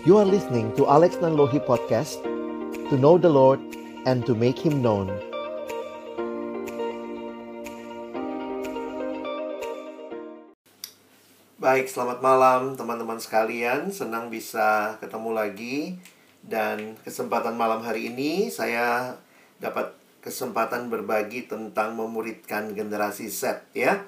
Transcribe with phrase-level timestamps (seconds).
[0.00, 2.24] You are listening to Alex Nanlohi Podcast
[2.88, 3.60] To know the Lord
[4.08, 5.12] and to make Him known
[11.60, 13.92] Baik, selamat malam teman-teman sekalian.
[13.92, 16.00] Senang bisa ketemu lagi.
[16.40, 19.20] Dan kesempatan malam hari ini saya
[19.60, 19.92] dapat
[20.24, 24.00] kesempatan berbagi tentang memuridkan generasi Z ya.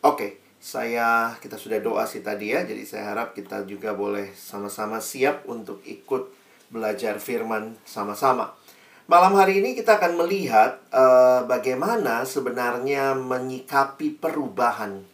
[0.00, 2.64] Oke, saya kita sudah doa sih tadi ya.
[2.64, 6.32] Jadi saya harap kita juga boleh sama-sama siap untuk ikut
[6.72, 8.56] belajar firman sama-sama.
[9.04, 15.04] Malam hari ini kita akan melihat uh, bagaimana sebenarnya menyikapi perubahan.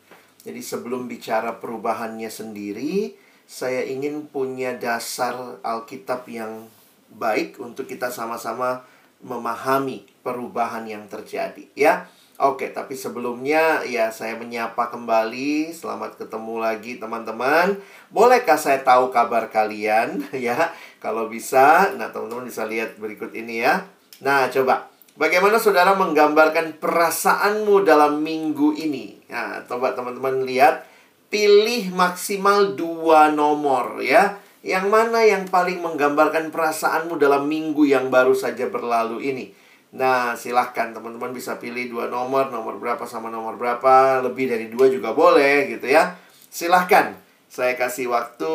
[0.46, 3.18] Jadi sebelum bicara perubahannya sendiri,
[3.51, 6.70] saya ingin punya dasar Alkitab yang
[7.10, 8.87] baik untuk kita sama-sama
[9.26, 12.06] memahami perubahan yang terjadi ya.
[12.40, 15.76] Oke, tapi sebelumnya ya saya menyapa kembali.
[15.76, 17.76] Selamat ketemu lagi teman-teman.
[18.08, 20.73] Bolehkah saya tahu kabar kalian ya?
[21.04, 23.84] Kalau bisa, nah teman-teman bisa lihat berikut ini ya.
[24.24, 24.88] Nah, coba
[25.20, 29.20] bagaimana saudara menggambarkan perasaanmu dalam minggu ini?
[29.28, 30.88] Nah, coba teman-teman lihat
[31.28, 34.40] pilih maksimal dua nomor ya.
[34.65, 39.60] Yang mana yang paling menggambarkan perasaanmu dalam minggu yang baru saja berlalu ini?
[39.91, 44.87] Nah, silahkan teman-teman bisa pilih dua nomor, nomor berapa sama nomor berapa, lebih dari dua
[44.87, 46.15] juga boleh gitu ya.
[46.46, 47.19] Silahkan,
[47.51, 48.55] saya kasih waktu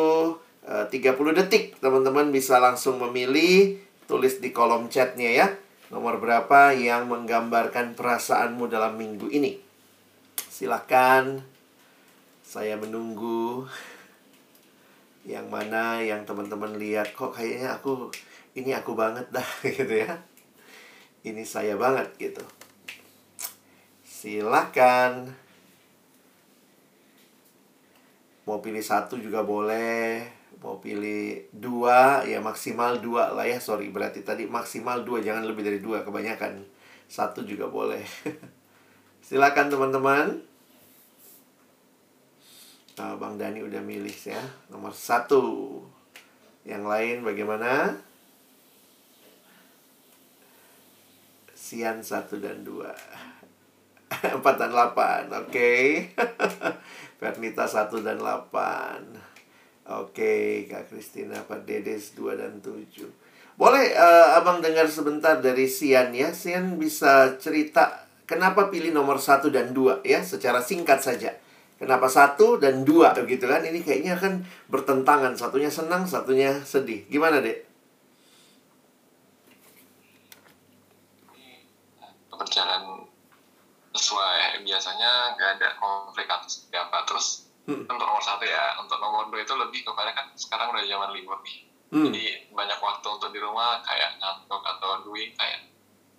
[0.64, 3.76] eh, uh, 30 detik, teman-teman bisa langsung memilih,
[4.08, 5.46] tulis di kolom chatnya ya.
[5.92, 9.60] Nomor berapa yang menggambarkan perasaanmu dalam minggu ini.
[10.48, 11.44] Silahkan,
[12.40, 13.68] saya menunggu
[15.26, 18.08] yang mana yang teman-teman lihat kok kayaknya aku
[18.54, 20.14] ini aku banget dah gitu ya
[21.26, 22.44] ini saya banget gitu.
[24.06, 25.34] Silakan.
[28.46, 30.22] Mau pilih satu juga boleh.
[30.62, 33.58] Mau pilih dua, ya maksimal dua lah ya.
[33.58, 36.06] Sorry, berarti tadi maksimal dua, jangan lebih dari dua.
[36.06, 36.62] Kebanyakan.
[37.10, 38.06] Satu juga boleh.
[39.26, 40.26] Silakan teman-teman.
[42.96, 44.40] Nah, Bang Dani udah milih ya.
[44.70, 45.82] Nomor satu.
[46.62, 47.98] Yang lain bagaimana?
[51.66, 55.82] Sian 1 dan 2 4 dan 8 Oke okay.
[57.18, 59.10] Pernita 1 dan 8 Oke
[59.90, 60.46] okay.
[60.70, 66.30] Kak Kristina Pak Dedes 2 dan 7 Boleh uh, Abang dengar sebentar dari Sian ya
[66.30, 71.34] Sian bisa cerita Kenapa pilih nomor 1 dan 2 ya Secara singkat saja
[71.76, 73.60] Kenapa satu dan dua begitu kan?
[73.60, 74.40] Ini kayaknya kan
[74.72, 75.36] bertentangan.
[75.36, 77.04] Satunya senang, satunya sedih.
[77.12, 77.66] Gimana, Dek?
[82.36, 83.04] berjalan
[84.06, 86.46] sesuai biasanya nggak ada konflik atau
[86.78, 87.90] apa terus hmm.
[87.90, 91.42] untuk nomor satu ya untuk nomor dua itu lebih kepada kan sekarang udah zaman libur
[91.42, 92.06] nih hmm.
[92.06, 92.24] jadi
[92.54, 95.66] banyak waktu untuk di rumah kayak ngantuk atau doing kayak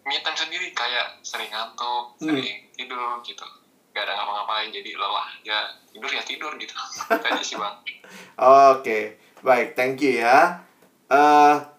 [0.03, 2.27] me time sendiri kayak sering ngantuk hmm.
[2.27, 3.47] sering tidur gitu
[3.95, 5.59] gak ada ngapa-ngapain jadi lelah ya
[5.89, 6.75] tidur ya tidur gitu
[7.15, 7.75] itu aja sih bang
[8.35, 9.03] oke okay.
[9.39, 10.61] baik thank you ya
[11.07, 11.76] uh,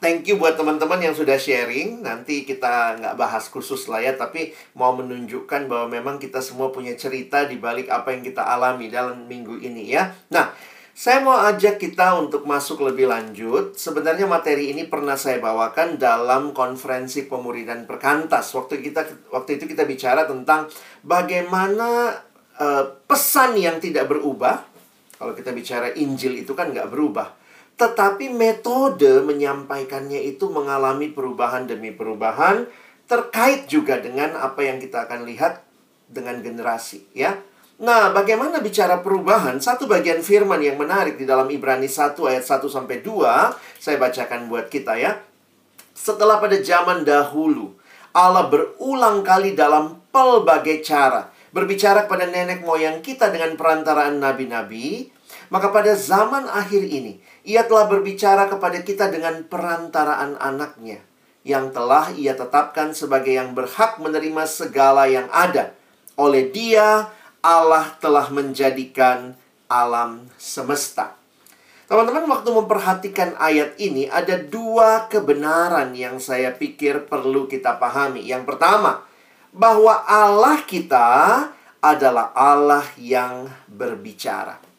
[0.00, 2.00] thank you buat teman-teman yang sudah sharing.
[2.00, 6.96] Nanti kita nggak bahas khusus lah ya, tapi mau menunjukkan bahwa memang kita semua punya
[6.96, 10.10] cerita di balik apa yang kita alami dalam minggu ini ya.
[10.32, 10.50] Nah,
[10.96, 13.76] saya mau ajak kita untuk masuk lebih lanjut.
[13.76, 18.50] Sebenarnya materi ini pernah saya bawakan dalam konferensi pemuridan perkantas.
[18.56, 20.66] Waktu kita waktu itu kita bicara tentang
[21.04, 22.20] bagaimana
[22.58, 24.66] uh, pesan yang tidak berubah.
[25.20, 27.39] Kalau kita bicara Injil itu kan nggak berubah
[27.80, 32.68] tetapi metode menyampaikannya itu mengalami perubahan demi perubahan
[33.08, 35.64] terkait juga dengan apa yang kita akan lihat
[36.04, 37.40] dengan generasi ya.
[37.80, 39.56] Nah, bagaimana bicara perubahan?
[39.56, 44.52] Satu bagian firman yang menarik di dalam Ibrani 1 ayat 1 sampai 2, saya bacakan
[44.52, 45.16] buat kita ya.
[45.96, 47.72] Setelah pada zaman dahulu,
[48.12, 55.10] Allah berulang kali dalam pelbagai cara berbicara kepada nenek moyang kita dengan perantaraan nabi-nabi,
[55.50, 61.02] maka pada zaman akhir ini ia telah berbicara kepada kita dengan perantaraan anaknya
[61.42, 65.72] yang telah ia tetapkan sebagai yang berhak menerima segala yang ada.
[66.20, 67.08] Oleh dia,
[67.40, 69.32] Allah telah menjadikan
[69.66, 71.16] alam semesta.
[71.90, 78.22] Teman-teman, waktu memperhatikan ayat ini, ada dua kebenaran yang saya pikir perlu kita pahami.
[78.22, 79.02] Yang pertama,
[79.50, 81.08] bahwa Allah kita
[81.82, 84.69] adalah Allah yang berbicara.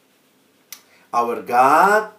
[1.12, 2.16] Our God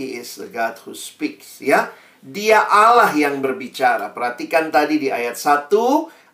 [0.00, 1.92] He is the God who speaks, ya.
[2.24, 4.12] Dia Allah yang berbicara.
[4.16, 5.72] Perhatikan tadi di ayat 1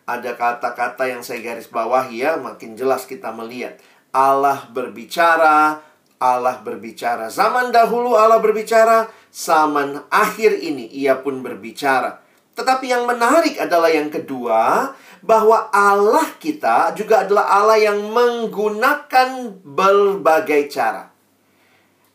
[0.07, 3.75] ada kata-kata yang saya garis bawah ya, makin jelas kita melihat.
[4.15, 5.83] Allah berbicara,
[6.15, 7.27] Allah berbicara.
[7.27, 12.23] Zaman dahulu Allah berbicara, zaman akhir ini ia pun berbicara.
[12.55, 20.71] Tetapi yang menarik adalah yang kedua, bahwa Allah kita juga adalah Allah yang menggunakan berbagai
[20.71, 21.16] cara.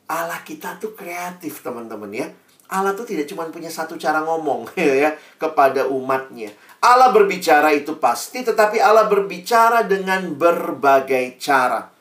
[0.08, 2.28] Allah kita tuh kreatif, teman-teman ya.
[2.72, 4.72] Allah tuh tidak cuma punya satu cara ngomong
[5.04, 6.50] ya kepada umatnya.
[6.82, 11.92] Allah berbicara itu pasti, tetapi Allah berbicara dengan berbagai cara.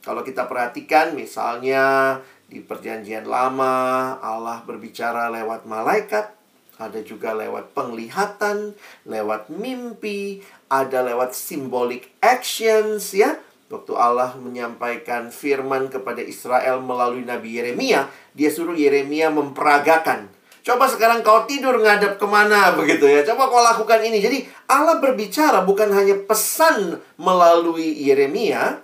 [0.00, 6.28] Kalau kita perhatikan misalnya di perjanjian lama Allah berbicara lewat malaikat,
[6.76, 8.74] ada juga lewat penglihatan,
[9.06, 13.38] lewat mimpi, ada lewat symbolic actions ya.
[13.74, 20.30] Waktu Allah menyampaikan firman kepada Israel melalui Nabi Yeremia, dia suruh Yeremia memperagakan.
[20.62, 23.26] Coba sekarang kau tidur ngadap ke mana begitu ya.
[23.26, 24.22] Coba kau lakukan ini.
[24.22, 28.78] Jadi Allah berbicara bukan hanya pesan melalui Yeremia,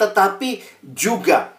[0.00, 1.52] tetapi juga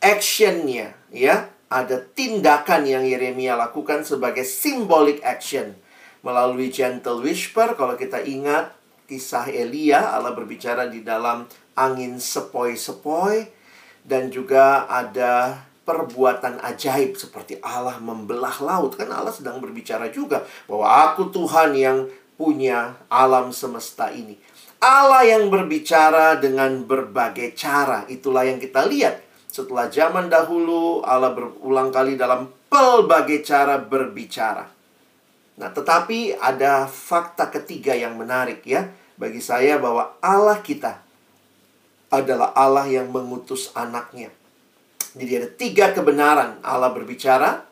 [0.00, 5.74] actionnya ya ada tindakan yang Yeremia lakukan sebagai symbolic action
[6.24, 8.77] melalui gentle whisper kalau kita ingat
[9.08, 13.48] kisah Elia Allah berbicara di dalam angin sepoi-sepoi
[14.04, 20.86] dan juga ada perbuatan ajaib seperti Allah membelah laut kan Allah sedang berbicara juga bahwa
[21.08, 21.98] aku Tuhan yang
[22.36, 24.36] punya alam semesta ini
[24.78, 28.06] Allah yang berbicara dengan berbagai cara.
[28.06, 29.26] Itulah yang kita lihat.
[29.50, 34.77] Setelah zaman dahulu, Allah berulang kali dalam pelbagai cara berbicara.
[35.58, 41.02] Nah, tetapi ada fakta ketiga yang menarik ya bagi saya bahwa Allah kita
[42.14, 44.30] adalah Allah yang mengutus anaknya.
[45.18, 46.62] Jadi ada tiga kebenaran.
[46.62, 47.66] Allah berbicara,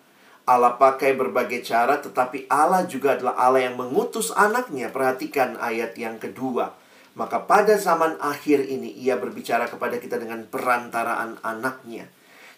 [0.50, 4.90] Allah pakai berbagai cara, tetapi Allah juga adalah Allah yang mengutus anaknya.
[4.90, 6.74] Perhatikan ayat yang kedua.
[7.16, 12.10] Maka pada zaman akhir ini ia berbicara kepada kita dengan perantaraan anaknya.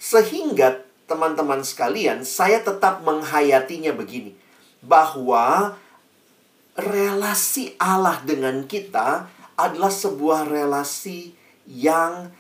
[0.02, 4.47] Sehingga teman-teman sekalian, saya tetap menghayatinya begini.
[4.82, 5.75] Bahwa
[6.78, 9.26] relasi Allah dengan kita
[9.58, 11.34] adalah sebuah relasi
[11.66, 12.30] yang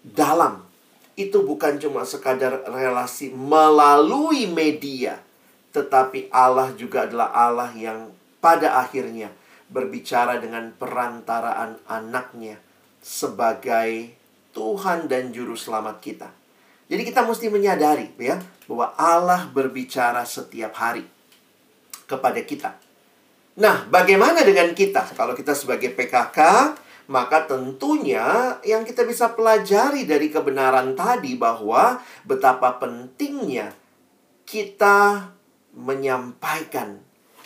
[0.00, 0.64] dalam.
[1.14, 5.20] Itu bukan cuma sekadar relasi melalui media.
[5.76, 8.10] Tetapi Allah juga adalah Allah yang
[8.40, 9.30] pada akhirnya
[9.68, 12.58] berbicara dengan perantaraan anaknya
[13.04, 14.16] sebagai
[14.56, 16.28] Tuhan dan Juru Selamat kita.
[16.88, 18.38] Jadi kita mesti menyadari ya
[18.68, 21.13] bahwa Allah berbicara setiap hari
[22.04, 22.76] kepada kita.
[23.54, 25.14] Nah, bagaimana dengan kita?
[25.14, 26.38] Kalau kita sebagai PKK,
[27.06, 33.76] maka tentunya yang kita bisa pelajari dari kebenaran tadi bahwa betapa pentingnya
[34.48, 35.30] kita
[35.76, 37.00] menyampaikan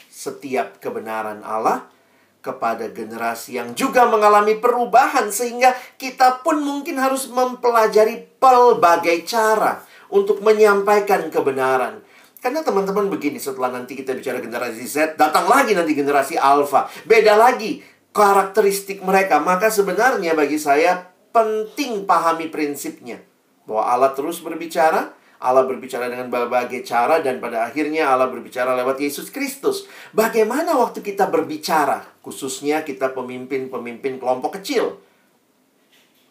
[0.09, 1.91] setiap kebenaran Allah
[2.39, 10.41] kepada generasi yang juga mengalami perubahan sehingga kita pun mungkin harus mempelajari pelbagai cara untuk
[10.41, 12.01] menyampaikan kebenaran.
[12.39, 16.87] Karena teman-teman begini, setelah nanti kita bicara generasi Z, datang lagi nanti generasi Alpha.
[17.03, 17.83] Beda lagi
[18.15, 19.43] karakteristik mereka.
[19.43, 23.19] Maka sebenarnya bagi saya penting pahami prinsipnya.
[23.67, 28.99] Bahwa Allah terus berbicara, Allah berbicara dengan berbagai cara dan pada akhirnya Allah berbicara lewat
[28.99, 29.87] Yesus Kristus.
[30.11, 34.99] Bagaimana waktu kita berbicara, khususnya kita pemimpin-pemimpin kelompok kecil?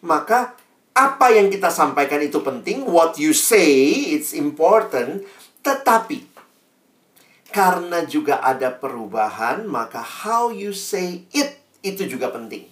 [0.04, 0.56] Maka
[0.98, 5.22] apa yang kita sampaikan itu penting, what you say it's important,
[5.68, 6.24] tetapi
[7.52, 12.64] karena juga ada perubahan, maka how you say it itu juga penting.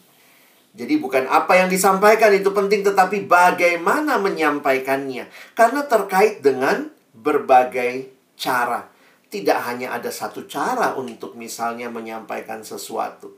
[0.76, 5.24] Jadi bukan apa yang disampaikan itu penting tetapi bagaimana menyampaikannya.
[5.56, 8.84] Karena terkait dengan berbagai cara.
[9.32, 13.32] Tidak hanya ada satu cara untuk misalnya menyampaikan sesuatu.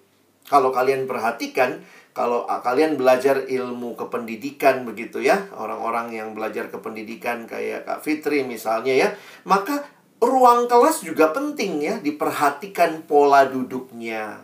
[0.51, 1.87] Kalau kalian perhatikan,
[2.19, 8.91] kalau kalian belajar ilmu kependidikan begitu ya, orang-orang yang belajar kependidikan kayak Kak Fitri misalnya
[8.91, 9.09] ya,
[9.47, 9.87] maka
[10.19, 14.43] ruang kelas juga penting ya, diperhatikan pola duduknya.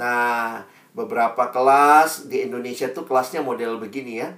[0.00, 0.64] Nah,
[0.96, 4.32] beberapa kelas di Indonesia tuh kelasnya model begini ya.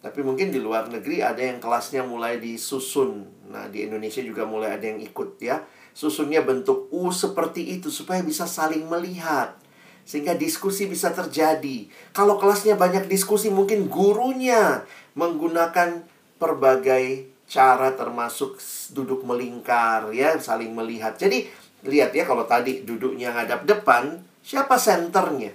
[0.00, 3.28] Tapi mungkin di luar negeri ada yang kelasnya mulai disusun.
[3.52, 5.60] Nah, di Indonesia juga mulai ada yang ikut ya.
[5.92, 9.60] Susunnya bentuk U seperti itu supaya bisa saling melihat.
[10.10, 11.86] Sehingga diskusi bisa terjadi.
[12.10, 14.82] Kalau kelasnya banyak diskusi, mungkin gurunya
[15.14, 16.02] menggunakan
[16.42, 18.58] berbagai cara termasuk
[18.90, 21.14] duduk melingkar ya, saling melihat.
[21.14, 21.46] Jadi,
[21.86, 25.54] lihat ya kalau tadi duduknya ngadap depan, siapa senternya?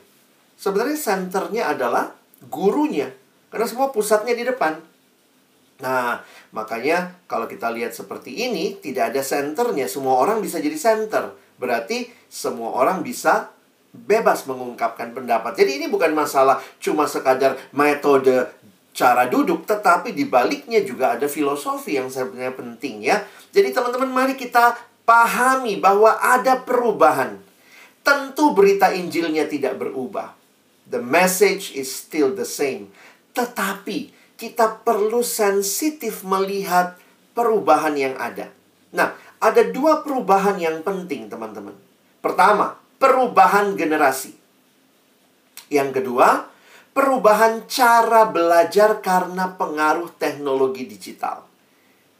[0.55, 2.15] Sebenarnya senternya adalah
[2.47, 3.11] gurunya.
[3.51, 4.79] Karena semua pusatnya di depan.
[5.83, 6.23] Nah,
[6.55, 9.91] makanya kalau kita lihat seperti ini, tidak ada senternya.
[9.91, 11.35] Semua orang bisa jadi center.
[11.59, 13.54] Berarti semua orang bisa
[14.03, 15.55] bebas mengungkapkan pendapat.
[15.55, 18.51] Jadi ini bukan masalah cuma sekadar metode
[18.95, 23.23] cara duduk, tetapi di baliknya juga ada filosofi yang sebenarnya penting ya.
[23.51, 24.75] Jadi teman-teman mari kita
[25.07, 27.39] pahami bahwa ada perubahan.
[28.05, 30.37] Tentu berita Injilnya tidak berubah.
[30.85, 32.93] The message is still the same.
[33.33, 36.99] Tetapi kita perlu sensitif melihat
[37.33, 38.53] perubahan yang ada.
[38.93, 41.73] Nah, ada dua perubahan yang penting, teman-teman.
[42.21, 44.35] Pertama, perubahan generasi.
[45.69, 46.45] Yang kedua,
[46.95, 51.43] perubahan cara belajar karena pengaruh teknologi digital.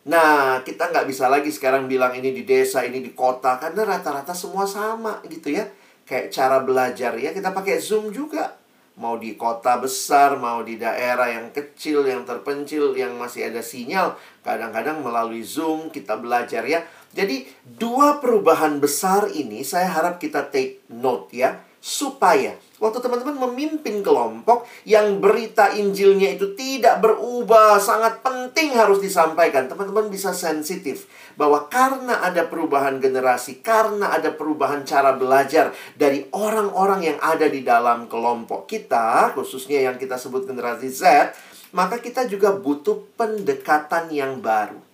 [0.06, 4.38] Nah, kita nggak bisa lagi sekarang bilang ini di desa, ini di kota, karena rata-rata
[4.38, 5.66] semua sama gitu ya.
[6.06, 8.54] Kayak cara belajar ya, kita pakai Zoom juga.
[8.96, 14.16] Mau di kota besar, mau di daerah yang kecil, yang terpencil, yang masih ada sinyal.
[14.40, 16.86] Kadang-kadang melalui Zoom kita belajar ya.
[17.16, 24.02] Jadi, dua perubahan besar ini saya harap kita take note ya supaya waktu teman-teman memimpin
[24.02, 29.70] kelompok yang berita Injilnya itu tidak berubah, sangat penting harus disampaikan.
[29.70, 31.06] Teman-teman bisa sensitif
[31.38, 37.62] bahwa karena ada perubahan generasi, karena ada perubahan cara belajar dari orang-orang yang ada di
[37.62, 41.32] dalam kelompok kita, khususnya yang kita sebut generasi Z,
[41.70, 44.85] maka kita juga butuh pendekatan yang baru.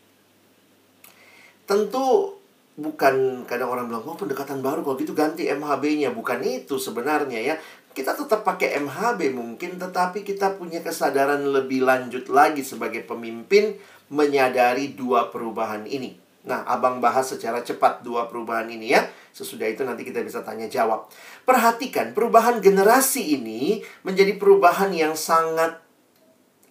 [1.72, 2.36] Tentu
[2.76, 4.84] bukan kadang orang bilang oh pendekatan baru.
[4.84, 7.56] Kalau gitu ganti MHB-nya bukan itu sebenarnya ya.
[7.96, 13.80] Kita tetap pakai MHB mungkin tetapi kita punya kesadaran lebih lanjut lagi sebagai pemimpin
[14.12, 16.20] menyadari dua perubahan ini.
[16.44, 19.08] Nah abang bahas secara cepat dua perubahan ini ya.
[19.32, 21.08] Sesudah itu nanti kita bisa tanya jawab.
[21.48, 25.80] Perhatikan perubahan generasi ini menjadi perubahan yang sangat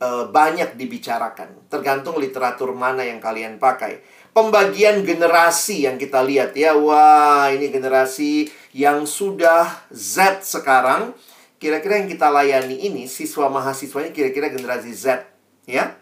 [0.05, 1.69] uh, banyak dibicarakan.
[1.73, 6.75] Tergantung literatur mana yang kalian pakai pembagian generasi yang kita lihat ya.
[6.77, 11.15] Wah, ini generasi yang sudah Z sekarang.
[11.61, 15.29] Kira-kira yang kita layani ini siswa mahasiswanya kira-kira generasi Z,
[15.69, 15.93] ya.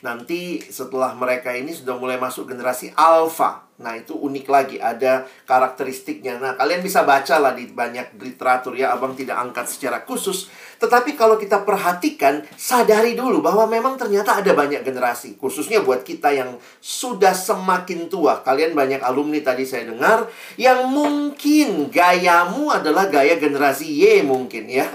[0.00, 3.68] Nanti setelah mereka ini sudah mulai masuk generasi alpha.
[3.80, 6.40] Nah, itu unik lagi, ada karakteristiknya.
[6.40, 10.48] Nah, kalian bisa baca lah di banyak literatur ya, Abang tidak angkat secara khusus.
[10.80, 15.36] Tetapi kalau kita perhatikan, sadari dulu bahwa memang ternyata ada banyak generasi.
[15.36, 18.40] Khususnya buat kita yang sudah semakin tua.
[18.40, 20.24] Kalian banyak alumni tadi saya dengar,
[20.56, 24.88] yang mungkin gayamu adalah gaya generasi Y mungkin ya.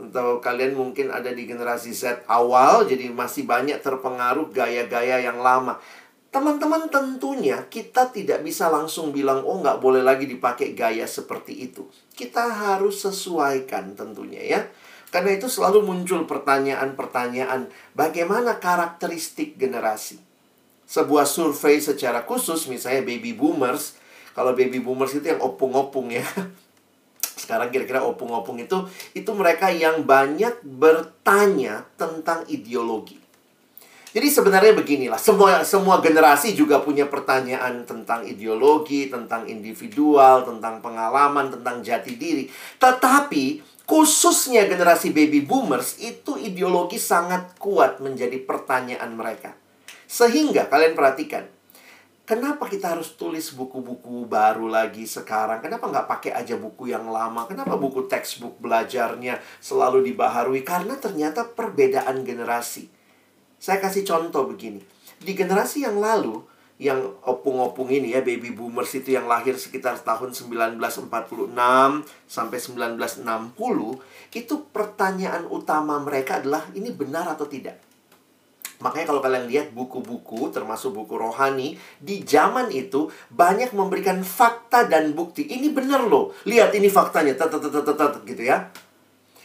[0.00, 5.76] Atau kalian mungkin ada di generasi Z awal, jadi masih banyak terpengaruh gaya-gaya yang lama.
[6.32, 11.84] Teman-teman tentunya kita tidak bisa langsung bilang oh nggak boleh lagi dipakai gaya seperti itu.
[12.16, 14.60] Kita harus sesuaikan tentunya ya.
[15.12, 20.16] Karena itu selalu muncul pertanyaan-pertanyaan bagaimana karakteristik generasi.
[20.88, 24.00] Sebuah survei secara khusus misalnya baby boomers,
[24.32, 26.24] kalau baby boomers itu yang opung-opung ya.
[27.42, 33.21] Sekarang kira-kira opung-opung itu itu mereka yang banyak bertanya tentang ideologi.
[34.12, 41.48] Jadi sebenarnya beginilah, semua semua generasi juga punya pertanyaan tentang ideologi, tentang individual, tentang pengalaman,
[41.48, 42.44] tentang jati diri.
[42.76, 49.56] Tetapi khususnya generasi baby boomers itu ideologi sangat kuat menjadi pertanyaan mereka.
[50.04, 51.48] Sehingga kalian perhatikan,
[52.28, 55.64] kenapa kita harus tulis buku-buku baru lagi sekarang?
[55.64, 57.48] Kenapa nggak pakai aja buku yang lama?
[57.48, 60.60] Kenapa buku textbook belajarnya selalu dibaharui?
[60.60, 63.00] Karena ternyata perbedaan generasi.
[63.62, 64.82] Saya kasih contoh begini.
[65.22, 66.42] Di generasi yang lalu,
[66.82, 70.82] yang opung-opung ini ya, baby boomers itu yang lahir sekitar tahun 1946
[72.26, 73.22] sampai 1960,
[74.34, 77.78] itu pertanyaan utama mereka adalah ini benar atau tidak.
[78.82, 85.14] Makanya kalau kalian lihat buku-buku, termasuk buku rohani, di zaman itu banyak memberikan fakta dan
[85.14, 85.46] bukti.
[85.46, 86.34] Ini benar loh.
[86.50, 87.38] Lihat ini faktanya,
[88.26, 88.74] gitu ya.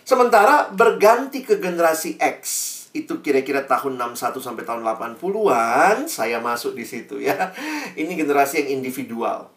[0.01, 6.85] Sementara berganti ke generasi X itu kira-kira tahun 61 sampai tahun 80-an saya masuk di
[6.87, 7.51] situ ya.
[7.99, 9.51] Ini generasi yang individual.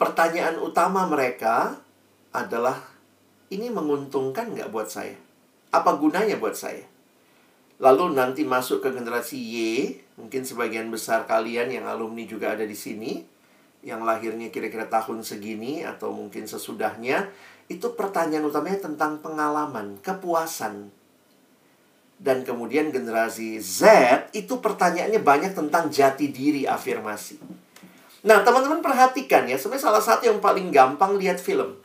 [0.00, 1.76] Pertanyaan utama mereka
[2.32, 2.80] adalah
[3.52, 5.18] ini menguntungkan nggak buat saya?
[5.74, 6.86] Apa gunanya buat saya?
[7.80, 9.56] Lalu nanti masuk ke generasi Y,
[10.20, 13.24] mungkin sebagian besar kalian yang alumni juga ada di sini,
[13.80, 17.32] yang lahirnya kira-kira tahun segini atau mungkin sesudahnya,
[17.72, 20.92] itu pertanyaan utamanya tentang pengalaman, kepuasan,
[22.20, 23.88] dan kemudian generasi Z
[24.36, 27.40] itu pertanyaannya banyak tentang jati diri afirmasi.
[28.20, 31.80] Nah, teman-teman perhatikan ya, sebenarnya salah satu yang paling gampang lihat film.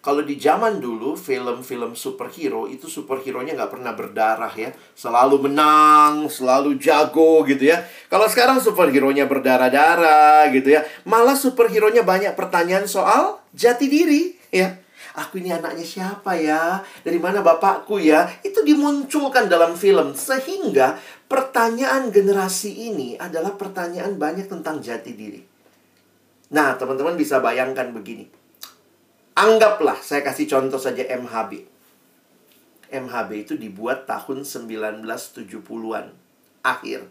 [0.00, 6.80] Kalau di zaman dulu film-film superhero itu superhero-nya nggak pernah berdarah ya, selalu menang, selalu
[6.80, 7.84] jago gitu ya.
[8.08, 14.80] Kalau sekarang superhero-nya berdarah-darah gitu ya, malah superhero-nya banyak pertanyaan soal jati diri ya.
[15.18, 16.82] Aku ini anaknya siapa ya?
[17.02, 18.30] Dari mana bapakku ya?
[18.46, 20.14] Itu dimunculkan dalam film.
[20.14, 25.42] Sehingga pertanyaan generasi ini adalah pertanyaan banyak tentang jati diri.
[26.54, 28.26] Nah, teman-teman bisa bayangkan begini.
[29.38, 31.66] Anggaplah, saya kasih contoh saja MHB.
[32.90, 36.10] MHB itu dibuat tahun 1970-an
[36.60, 37.06] akhir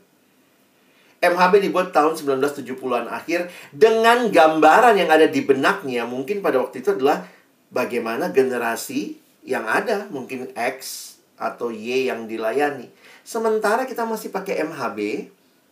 [1.19, 6.95] MHB dibuat tahun 1970-an akhir dengan gambaran yang ada di benaknya mungkin pada waktu itu
[6.95, 7.27] adalah
[7.73, 12.89] bagaimana generasi yang ada mungkin X atau Y yang dilayani.
[13.23, 15.29] Sementara kita masih pakai MHB,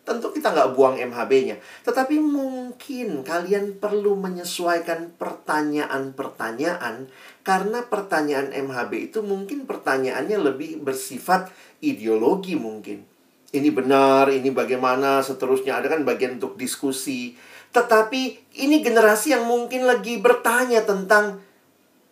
[0.08, 1.60] tentu kita nggak buang MHB-nya.
[1.84, 7.12] Tetapi mungkin kalian perlu menyesuaikan pertanyaan-pertanyaan
[7.44, 11.52] karena pertanyaan MHB itu mungkin pertanyaannya lebih bersifat
[11.84, 15.80] ideologi mungkin ini benar, ini bagaimana, seterusnya.
[15.80, 17.40] Ada kan bagian untuk diskusi.
[17.72, 21.40] Tetapi ini generasi yang mungkin lagi bertanya tentang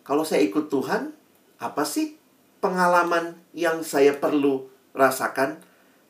[0.06, 1.10] kalau saya ikut Tuhan,
[1.58, 2.14] apa sih
[2.62, 5.58] pengalaman yang saya perlu rasakan?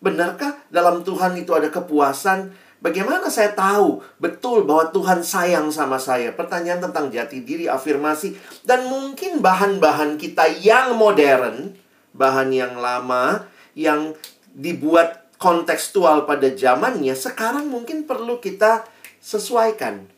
[0.05, 2.53] Benarkah dalam Tuhan itu ada kepuasan?
[2.85, 6.29] Bagaimana saya tahu betul bahwa Tuhan sayang sama saya?
[6.37, 8.37] Pertanyaan tentang jati diri, afirmasi,
[8.69, 11.73] dan mungkin bahan-bahan kita yang modern,
[12.13, 14.13] bahan yang lama, yang
[14.53, 18.85] dibuat kontekstual pada zamannya, sekarang mungkin perlu kita
[19.25, 20.16] sesuaikan.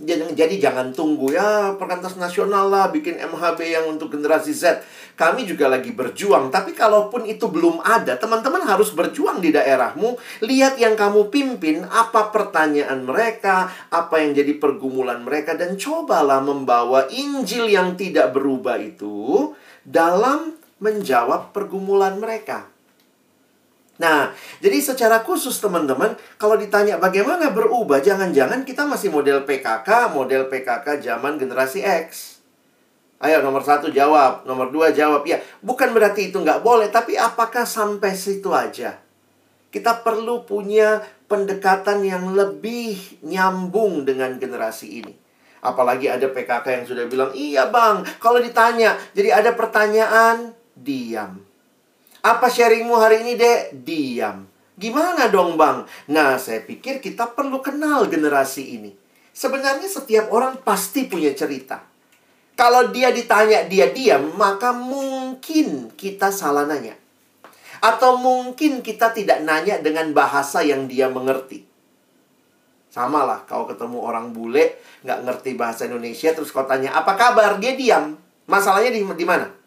[0.00, 4.80] Jadi, jangan tunggu ya perkantas nasional lah bikin MHB yang untuk generasi Z.
[5.12, 10.16] Kami juga lagi berjuang, tapi kalaupun itu belum ada, teman-teman harus berjuang di daerahmu.
[10.40, 17.04] Lihat yang kamu pimpin, apa pertanyaan mereka, apa yang jadi pergumulan mereka dan cobalah membawa
[17.12, 19.52] Injil yang tidak berubah itu
[19.84, 22.72] dalam menjawab pergumulan mereka.
[24.00, 24.32] Nah,
[24.64, 31.04] jadi secara khusus teman-teman, kalau ditanya bagaimana berubah, jangan-jangan kita masih model PKK, model PKK
[31.04, 32.40] zaman generasi X.
[33.20, 35.28] Ayo nomor satu jawab, nomor dua jawab.
[35.28, 38.96] Ya, bukan berarti itu nggak boleh, tapi apakah sampai situ aja?
[39.68, 45.12] Kita perlu punya pendekatan yang lebih nyambung dengan generasi ini.
[45.60, 51.49] Apalagi ada PKK yang sudah bilang, iya bang, kalau ditanya, jadi ada pertanyaan, diam
[52.20, 53.80] apa sharingmu hari ini, Dek?
[53.80, 54.44] Diam.
[54.80, 55.84] Gimana dong, Bang?
[56.08, 58.92] Nah, saya pikir kita perlu kenal generasi ini.
[59.32, 61.84] Sebenarnya setiap orang pasti punya cerita.
[62.56, 66.92] Kalau dia ditanya dia diam, maka mungkin kita salah nanya.
[67.80, 71.64] Atau mungkin kita tidak nanya dengan bahasa yang dia mengerti.
[72.92, 77.56] Sama lah, kau ketemu orang bule, nggak ngerti bahasa Indonesia, terus kau tanya, apa kabar?
[77.56, 78.18] Dia diam.
[78.44, 79.59] Masalahnya di, di mana?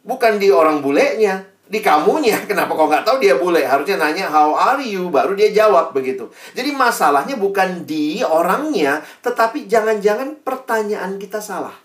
[0.00, 2.42] Bukan di orang bulenya, di kamunya.
[2.50, 3.62] Kenapa kau nggak tahu dia bule?
[3.62, 6.26] Harusnya nanya how are you, baru dia jawab begitu.
[6.52, 11.78] Jadi masalahnya bukan di orangnya, tetapi jangan-jangan pertanyaan kita salah.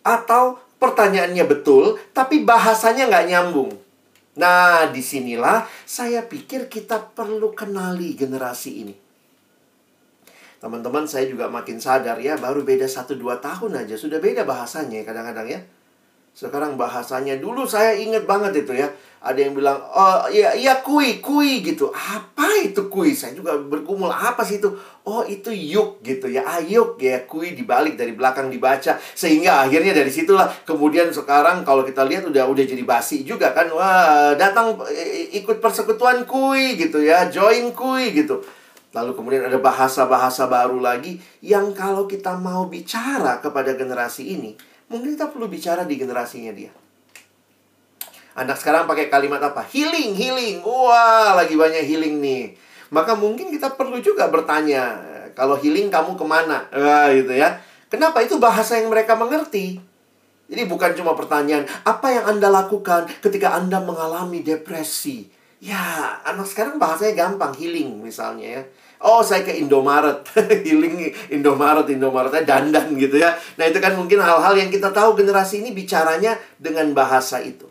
[0.00, 3.76] Atau pertanyaannya betul, tapi bahasanya nggak nyambung.
[4.40, 8.94] Nah, di sinilah saya pikir kita perlu kenali generasi ini.
[10.60, 15.48] Teman-teman, saya juga makin sadar ya, baru beda 1-2 tahun aja, sudah beda bahasanya kadang-kadang
[15.48, 15.60] ya.
[16.30, 18.88] Sekarang bahasanya dulu saya ingat banget itu ya.
[19.20, 21.92] Ada yang bilang, oh iya, iya kui, kui gitu.
[21.92, 23.12] Apa itu kui?
[23.12, 24.72] Saya juga bergumul, apa sih itu?
[25.04, 26.40] Oh itu yuk gitu ya.
[26.48, 28.96] Ayuk ya, kui dibalik dari belakang dibaca.
[28.96, 33.68] Sehingga akhirnya dari situlah kemudian sekarang kalau kita lihat udah udah jadi basi juga kan.
[33.76, 34.80] Wah datang
[35.36, 37.28] ikut persekutuan kui gitu ya.
[37.28, 38.40] Join kui gitu.
[38.96, 44.56] Lalu kemudian ada bahasa-bahasa baru lagi yang kalau kita mau bicara kepada generasi ini,
[44.90, 46.74] Mungkin kita perlu bicara di generasinya dia.
[48.34, 49.62] Anak sekarang pakai kalimat apa?
[49.70, 50.66] Healing, healing.
[50.66, 52.58] Wah, lagi banyak healing nih.
[52.90, 54.98] Maka mungkin kita perlu juga bertanya,
[55.38, 56.66] kalau healing kamu ke mana?
[56.74, 57.62] Wah, gitu ya.
[57.86, 58.18] Kenapa?
[58.22, 59.78] Itu bahasa yang mereka mengerti.
[60.50, 65.30] Jadi bukan cuma pertanyaan, apa yang Anda lakukan ketika Anda mengalami depresi?
[65.62, 68.62] Ya, anak sekarang bahasanya gampang, healing misalnya ya.
[69.00, 70.28] Oh, saya ke Indomaret.
[70.68, 73.32] Healing Indomaret, Indomaretnya dandan gitu ya.
[73.56, 77.64] Nah, itu kan mungkin hal-hal yang kita tahu generasi ini bicaranya dengan bahasa itu.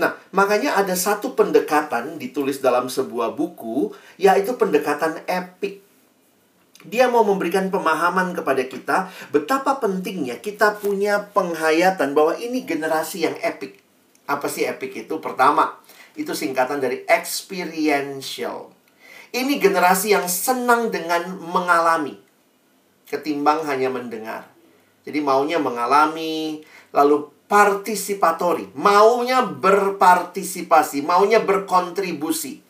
[0.00, 5.84] Nah, makanya ada satu pendekatan ditulis dalam sebuah buku, yaitu pendekatan epik.
[6.88, 13.36] Dia mau memberikan pemahaman kepada kita betapa pentingnya kita punya penghayatan bahwa ini generasi yang
[13.44, 13.76] epik.
[14.24, 15.20] Apa sih epik itu?
[15.20, 15.76] Pertama,
[16.16, 18.79] itu singkatan dari experiential.
[19.30, 22.18] Ini generasi yang senang dengan mengalami
[23.10, 24.46] ketimbang hanya mendengar.
[25.02, 26.62] Jadi maunya mengalami,
[26.94, 32.62] lalu partisipatori, maunya berpartisipasi, maunya berkontribusi.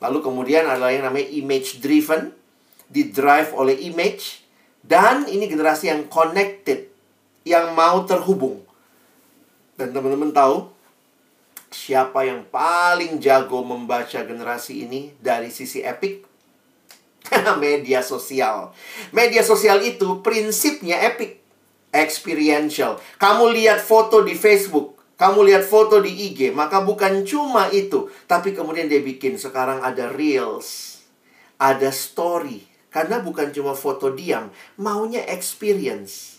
[0.00, 2.32] Lalu kemudian ada yang namanya image driven,
[2.88, 4.44] di drive oleh image,
[4.84, 6.92] Dan ini generasi yang connected,
[7.40, 8.60] yang mau terhubung.
[9.80, 10.68] Dan teman-teman tahu,
[11.74, 16.22] siapa yang paling jago membaca generasi ini dari sisi epic?
[17.64, 18.72] media sosial.
[19.10, 21.40] Media sosial itu prinsipnya epic,
[21.90, 23.00] experiential.
[23.18, 28.52] Kamu lihat foto di Facebook, kamu lihat foto di IG, maka bukan cuma itu, tapi
[28.52, 31.00] kemudian dia bikin sekarang ada reels,
[31.56, 36.33] ada story, karena bukan cuma foto diam, maunya experience.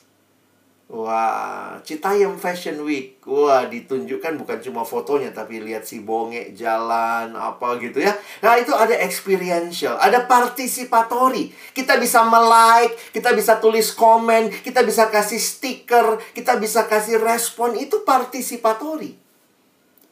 [0.86, 3.18] Wah, Citayam Fashion Week.
[3.26, 8.14] Wah, ditunjukkan bukan cuma fotonya tapi lihat si bonge jalan apa gitu ya.
[8.46, 11.50] Nah, itu ada experiential, ada participatory.
[11.74, 17.74] Kita bisa melike, kita bisa tulis komen, kita bisa kasih stiker, kita bisa kasih respon
[17.74, 19.18] itu participatory.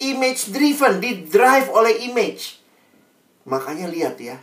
[0.01, 2.57] Image driven, di drive oleh image.
[3.45, 4.41] Makanya lihat ya,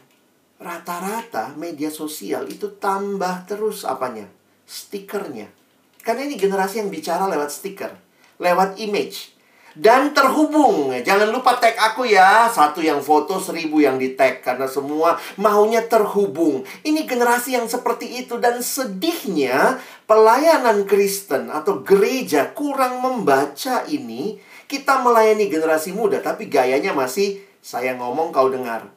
[0.62, 4.30] rata-rata media sosial itu tambah terus apanya?
[4.62, 5.59] Stikernya.
[6.00, 7.92] Karena ini generasi yang bicara lewat stiker,
[8.40, 9.36] lewat image.
[9.70, 10.90] Dan terhubung.
[10.90, 12.50] Jangan lupa tag aku ya.
[12.50, 14.42] Satu yang foto, seribu yang di tag.
[14.42, 16.66] Karena semua maunya terhubung.
[16.82, 18.34] Ini generasi yang seperti itu.
[18.42, 19.78] Dan sedihnya,
[20.10, 24.42] pelayanan Kristen atau gereja kurang membaca ini.
[24.66, 28.90] Kita melayani generasi muda, tapi gayanya masih saya ngomong kau dengar.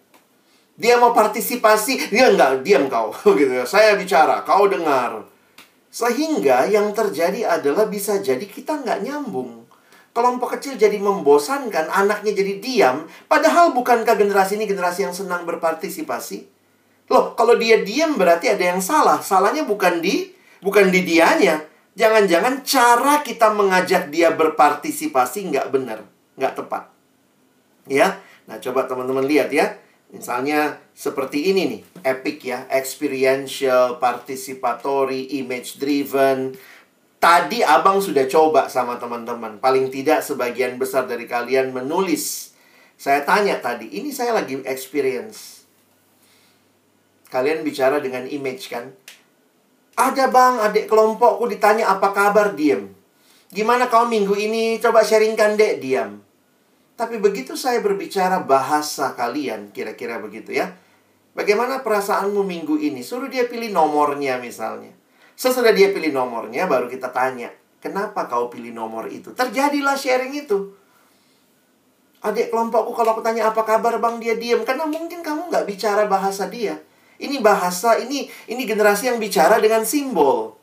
[0.74, 3.66] Dia mau partisipasi, dia enggak, diam kau gitu ya.
[3.70, 5.33] Saya bicara, kau dengar.
[5.94, 9.70] Sehingga yang terjadi adalah bisa jadi kita nggak nyambung.
[10.10, 13.06] Kelompok kecil jadi membosankan, anaknya jadi diam.
[13.30, 16.50] Padahal bukankah generasi ini generasi yang senang berpartisipasi?
[17.14, 19.22] Loh, kalau dia diam berarti ada yang salah.
[19.22, 20.34] Salahnya bukan di
[20.66, 21.62] bukan di dianya.
[21.94, 26.02] Jangan-jangan cara kita mengajak dia berpartisipasi nggak benar,
[26.42, 26.90] nggak tepat.
[27.86, 28.18] Ya,
[28.50, 29.78] nah coba teman-teman lihat ya.
[30.14, 36.54] Misalnya seperti ini nih, epic ya, experiential, participatory, image driven.
[37.18, 39.58] Tadi abang sudah coba sama teman-teman.
[39.58, 42.54] Paling tidak sebagian besar dari kalian menulis.
[42.94, 45.66] Saya tanya tadi, ini saya lagi experience.
[47.34, 48.94] Kalian bicara dengan image kan?
[49.98, 52.94] Ada bang, adik kelompokku ditanya apa kabar, diem.
[53.50, 54.78] Gimana kau minggu ini?
[54.78, 56.23] Coba sharingkan dek, diam.
[56.94, 60.78] Tapi begitu saya berbicara bahasa kalian, kira-kira begitu ya.
[61.34, 63.02] Bagaimana perasaanmu minggu ini?
[63.02, 64.94] Suruh dia pilih nomornya misalnya.
[65.34, 67.50] Sesudah dia pilih nomornya, baru kita tanya,
[67.82, 69.34] kenapa kau pilih nomor itu?
[69.34, 70.78] Terjadilah sharing itu.
[72.24, 74.64] Adik kelompokku kalau aku tanya apa kabar bang, dia diam.
[74.64, 76.80] Karena mungkin kamu nggak bicara bahasa dia.
[77.20, 80.63] Ini bahasa, ini ini generasi yang bicara dengan simbol.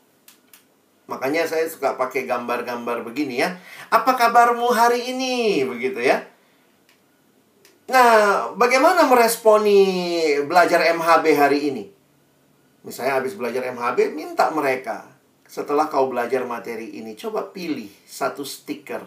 [1.11, 3.59] Makanya saya suka pakai gambar-gambar begini ya.
[3.91, 5.67] Apa kabarmu hari ini?
[5.67, 6.23] Begitu ya.
[7.91, 9.83] Nah, bagaimana meresponi
[10.47, 11.83] belajar MHB hari ini?
[12.87, 15.11] Misalnya habis belajar MHB, minta mereka
[15.51, 19.03] setelah kau belajar materi ini, coba pilih satu stiker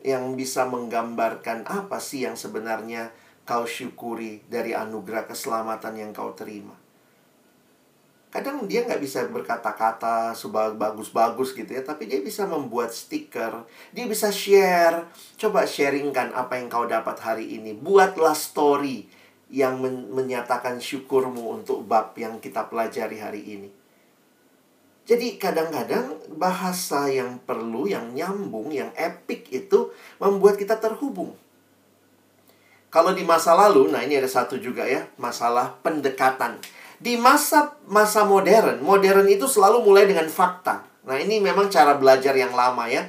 [0.00, 3.12] yang bisa menggambarkan apa sih yang sebenarnya
[3.44, 6.85] kau syukuri dari anugerah keselamatan yang kau terima.
[8.26, 10.36] Kadang dia nggak bisa berkata-kata
[10.76, 15.08] bagus-bagus gitu ya, tapi dia bisa membuat stiker, dia bisa share.
[15.40, 17.72] Coba sharingkan apa yang kau dapat hari ini.
[17.72, 19.08] Buatlah story
[19.48, 23.70] yang men menyatakan syukurmu untuk bab yang kita pelajari hari ini.
[25.06, 31.30] Jadi kadang-kadang bahasa yang perlu, yang nyambung, yang epic itu membuat kita terhubung.
[32.90, 36.58] Kalau di masa lalu, nah ini ada satu juga ya, masalah pendekatan.
[36.96, 40.84] Di masa masa modern, modern itu selalu mulai dengan fakta.
[41.06, 43.06] Nah, ini memang cara belajar yang lama ya.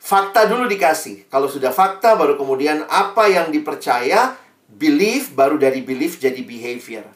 [0.00, 1.26] Fakta dulu dikasih.
[1.26, 7.06] Kalau sudah fakta baru kemudian apa yang dipercaya, belief baru dari belief jadi behavior.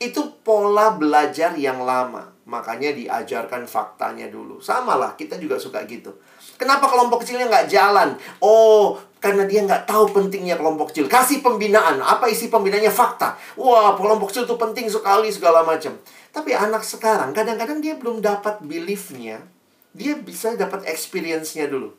[0.00, 2.32] Itu pola belajar yang lama.
[2.42, 4.58] Makanya diajarkan faktanya dulu.
[4.58, 6.18] Sama lah, kita juga suka gitu.
[6.58, 8.18] Kenapa kelompok kecilnya nggak jalan?
[8.42, 11.06] Oh, karena dia nggak tahu pentingnya kelompok kecil.
[11.06, 12.02] Kasih pembinaan.
[12.02, 12.90] Apa isi pembinaannya?
[12.90, 13.38] Fakta.
[13.54, 15.94] Wah, kelompok kecil itu penting sekali segala macam.
[16.34, 19.46] Tapi anak sekarang kadang-kadang dia belum dapat beliefnya.
[19.94, 21.94] Dia bisa dapat experience-nya dulu.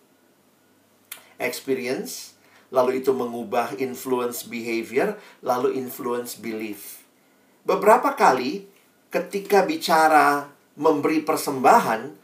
[1.39, 2.35] Experience,
[2.75, 7.07] lalu itu mengubah influence behavior, lalu influence belief.
[7.63, 8.67] Beberapa kali
[9.07, 12.22] ketika bicara memberi persembahan,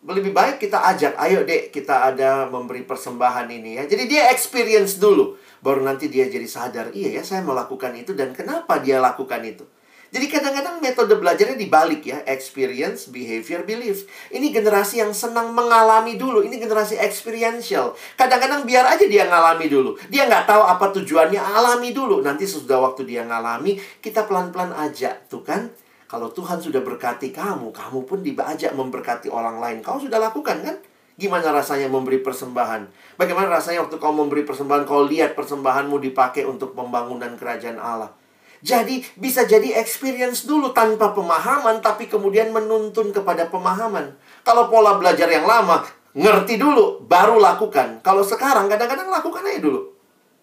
[0.00, 3.84] lebih baik kita ajak, ayo dek kita ada memberi persembahan ini ya.
[3.84, 8.32] Jadi dia experience dulu, baru nanti dia jadi sadar, iya ya saya melakukan itu dan
[8.32, 9.68] kenapa dia lakukan itu.
[10.10, 14.10] Jadi kadang-kadang metode belajarnya dibalik ya, experience, behavior, belief.
[14.34, 17.94] Ini generasi yang senang mengalami dulu, ini generasi experiential.
[18.18, 19.94] Kadang-kadang biar aja dia ngalami dulu.
[20.10, 22.26] Dia nggak tahu apa tujuannya, alami dulu.
[22.26, 25.70] Nanti sudah waktu dia ngalami, kita pelan-pelan ajak, tuh kan.
[26.10, 29.78] Kalau Tuhan sudah berkati kamu, kamu pun diajak memberkati orang lain.
[29.78, 30.76] Kau sudah lakukan kan?
[31.14, 33.14] Gimana rasanya memberi persembahan?
[33.14, 38.10] Bagaimana rasanya waktu kau memberi persembahan, kau lihat persembahanmu dipakai untuk pembangunan kerajaan Allah?
[38.58, 44.10] Jadi bisa jadi experience dulu tanpa pemahaman, tapi kemudian menuntun kepada pemahaman.
[44.42, 45.86] Kalau pola belajar yang lama,
[46.18, 48.02] ngerti dulu, baru lakukan.
[48.02, 49.99] Kalau sekarang kadang-kadang lakukan aja dulu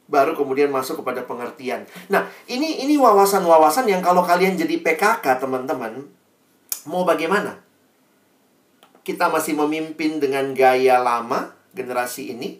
[0.08, 1.84] baru kemudian masuk kepada pengertian.
[2.08, 6.08] Nah, ini ini wawasan-wawasan yang kalau kalian jadi PKK, teman-teman,
[6.88, 7.60] mau bagaimana?
[9.04, 12.60] Kita masih memimpin dengan gaya lama generasi ini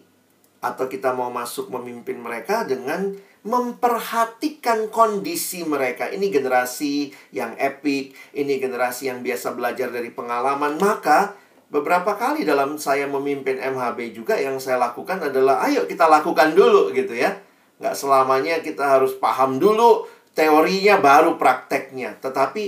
[0.58, 3.14] atau kita mau masuk memimpin mereka dengan
[3.46, 6.10] memperhatikan kondisi mereka.
[6.10, 12.80] Ini generasi yang epic, ini generasi yang biasa belajar dari pengalaman, maka beberapa kali dalam
[12.80, 17.36] saya memimpin MHB juga yang saya lakukan adalah ayo kita lakukan dulu gitu ya.
[17.78, 22.18] Nggak selamanya kita harus paham dulu teorinya baru prakteknya.
[22.18, 22.62] Tetapi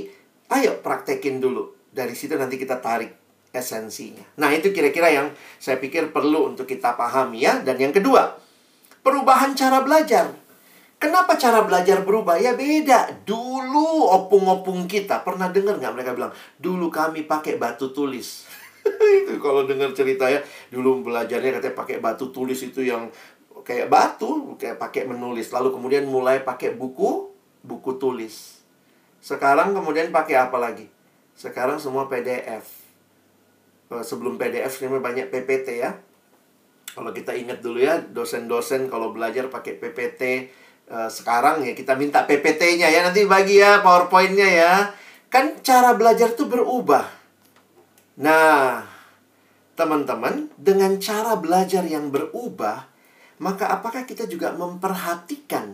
[0.52, 1.74] ayo praktekin dulu.
[1.90, 3.10] Dari situ nanti kita tarik
[3.50, 4.22] esensinya.
[4.38, 7.58] Nah itu kira-kira yang saya pikir perlu untuk kita pahami ya.
[7.64, 8.38] Dan yang kedua,
[9.02, 10.30] perubahan cara belajar.
[11.00, 12.36] Kenapa cara belajar berubah?
[12.36, 13.24] Ya beda.
[13.24, 18.44] Dulu opung-opung kita pernah dengar nggak mereka bilang, dulu kami pakai batu tulis.
[19.24, 20.40] itu kalau dengar cerita ya
[20.72, 23.08] dulu belajarnya katanya pakai batu tulis itu yang
[23.62, 25.52] kayak batu kayak pakai menulis.
[25.52, 28.64] Lalu kemudian mulai pakai buku buku tulis.
[29.20, 30.88] Sekarang kemudian pakai apa lagi?
[31.36, 32.64] Sekarang semua PDF
[33.92, 35.92] eh, sebelum PDF sebenarnya banyak PPT ya.
[36.90, 40.22] Kalau kita ingat dulu ya dosen-dosen kalau belajar pakai PPT
[40.88, 44.74] eh, sekarang ya kita minta PPT-nya ya nanti bagi ya PowerPoint-nya ya.
[45.30, 47.19] Kan cara belajar tuh berubah
[48.20, 48.84] Nah,
[49.80, 52.84] teman-teman, dengan cara belajar yang berubah,
[53.40, 55.72] maka apakah kita juga memperhatikan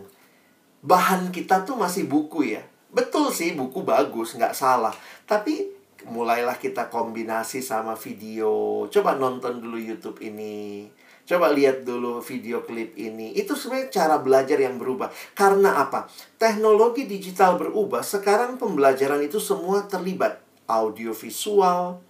[0.79, 2.63] bahan kita tuh masih buku ya?
[2.87, 4.95] Betul sih, buku bagus, nggak salah.
[5.27, 5.67] Tapi
[6.07, 8.87] mulailah kita kombinasi sama video.
[8.87, 10.87] Coba nonton dulu YouTube ini.
[11.27, 13.35] Coba lihat dulu video klip ini.
[13.35, 15.11] Itu sebenarnya cara belajar yang berubah.
[15.35, 16.07] Karena apa?
[16.39, 17.99] Teknologi digital berubah.
[17.99, 20.39] Sekarang pembelajaran itu semua terlibat.
[20.71, 22.06] Audio visual,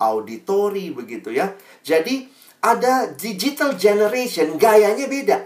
[0.00, 1.54] auditori begitu ya.
[1.84, 2.26] Jadi
[2.64, 5.38] ada digital generation gayanya beda.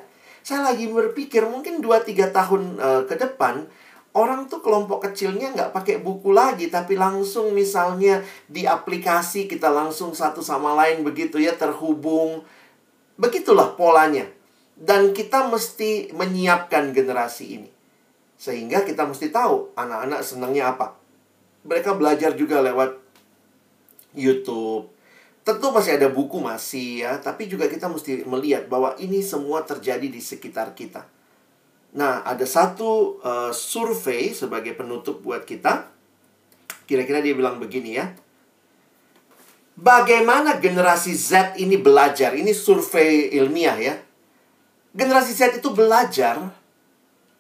[0.47, 3.69] Saya lagi berpikir mungkin 2-3 tahun uh, ke depan
[4.17, 10.17] orang tuh kelompok kecilnya nggak pakai buku lagi tapi langsung misalnya di aplikasi kita langsung
[10.17, 12.43] satu sama lain begitu ya terhubung.
[13.19, 14.27] Begitulah polanya.
[14.79, 17.71] Dan kita mesti menyiapkan generasi ini.
[18.39, 20.95] Sehingga kita mesti tahu anak-anak senangnya apa.
[21.67, 22.95] Mereka belajar juga lewat
[24.13, 24.89] YouTube.
[25.45, 30.05] Tentu masih ada buku masih ya, tapi juga kita mesti melihat bahwa ini semua terjadi
[30.05, 31.09] di sekitar kita.
[31.97, 35.89] Nah, ada satu uh, survei sebagai penutup buat kita.
[36.85, 38.13] Kira-kira dia bilang begini ya.
[39.79, 42.37] Bagaimana generasi Z ini belajar?
[42.37, 43.95] Ini survei ilmiah ya.
[44.93, 46.51] Generasi Z itu belajar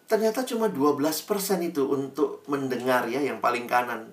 [0.08, 1.12] ternyata cuma 12%
[1.60, 4.08] itu untuk mendengar ya yang paling kanan.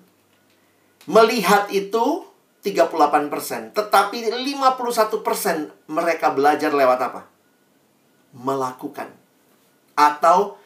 [1.08, 2.28] Melihat itu
[2.62, 3.76] 38%.
[3.76, 7.22] Tetapi 51% mereka belajar lewat apa?
[8.36, 9.10] Melakukan.
[9.96, 10.56] Atau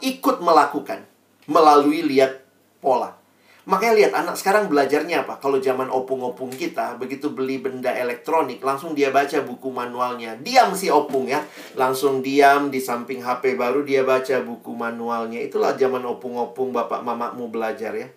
[0.00, 1.04] ikut melakukan.
[1.46, 2.42] Melalui lihat
[2.78, 3.22] pola.
[3.62, 5.38] Makanya lihat anak sekarang belajarnya apa?
[5.38, 10.34] Kalau zaman opung-opung kita, begitu beli benda elektronik, langsung dia baca buku manualnya.
[10.42, 11.46] Diam si opung ya.
[11.78, 15.38] Langsung diam di samping HP baru dia baca buku manualnya.
[15.38, 18.10] Itulah zaman opung-opung bapak mamamu belajar ya.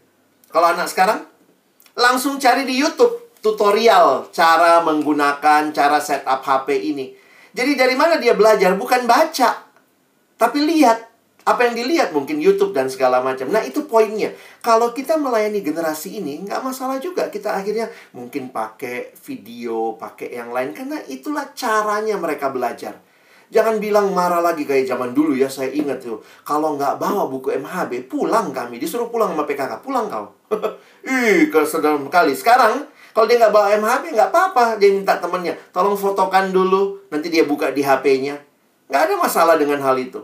[0.49, 1.34] Kalau anak sekarang
[1.95, 7.13] langsung cari di YouTube tutorial cara menggunakan cara setup HP ini.
[7.55, 8.75] Jadi dari mana dia belajar?
[8.75, 9.63] Bukan baca,
[10.35, 11.15] tapi lihat.
[11.45, 13.45] Apa yang dilihat mungkin YouTube dan segala macam.
[13.53, 14.33] Nah itu poinnya.
[14.65, 17.29] Kalau kita melayani generasi ini, nggak masalah juga.
[17.29, 17.85] Kita akhirnya
[18.17, 20.73] mungkin pakai video, pakai yang lain.
[20.73, 22.97] Karena itulah caranya mereka belajar.
[23.55, 25.47] Jangan bilang marah lagi kayak zaman dulu ya.
[25.47, 26.19] Saya ingat tuh.
[26.43, 28.83] Kalau nggak bawa buku MHB, pulang kami.
[28.83, 29.79] Disuruh pulang sama PKK.
[29.79, 30.27] Pulang kau.
[31.07, 32.35] Ih, kesedam kali.
[32.35, 32.83] Sekarang,
[33.15, 34.75] kalau dia nggak bawa MHB, nggak apa-apa.
[34.75, 35.55] Dia minta temennya.
[35.71, 37.07] Tolong fotokan dulu.
[37.07, 38.35] Nanti dia buka di HP-nya.
[38.91, 40.19] Nggak ada masalah dengan hal itu.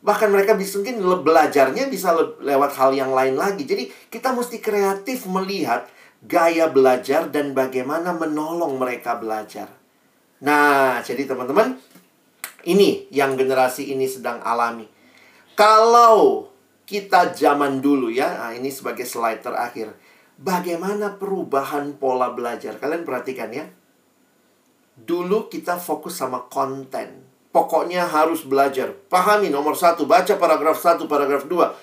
[0.00, 3.68] Bahkan mereka bisa mungkin belajarnya bisa le lewat hal yang lain lagi.
[3.68, 5.84] Jadi kita mesti kreatif melihat
[6.24, 9.68] gaya belajar dan bagaimana menolong mereka belajar.
[10.42, 11.78] Nah, jadi teman-teman,
[12.64, 14.86] ini yang generasi ini sedang alami.
[15.52, 16.48] Kalau
[16.88, 19.94] kita zaman dulu ya, nah ini sebagai slide terakhir.
[20.36, 22.76] Bagaimana perubahan pola belajar?
[22.76, 23.66] Kalian perhatikan ya.
[24.98, 27.24] Dulu kita fokus sama konten.
[27.52, 28.96] Pokoknya harus belajar.
[29.12, 31.76] Pahami nomor satu, baca paragraf satu, paragraf dua.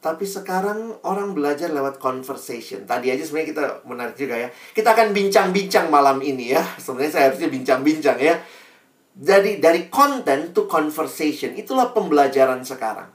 [0.00, 2.88] Tapi sekarang orang belajar lewat conversation.
[2.88, 4.48] Tadi aja sebenarnya kita menarik juga ya.
[4.72, 6.64] Kita akan bincang-bincang malam ini ya.
[6.80, 8.40] Sebenarnya saya harusnya bincang-bincang ya.
[9.20, 13.12] Jadi dari content to conversation itulah pembelajaran sekarang.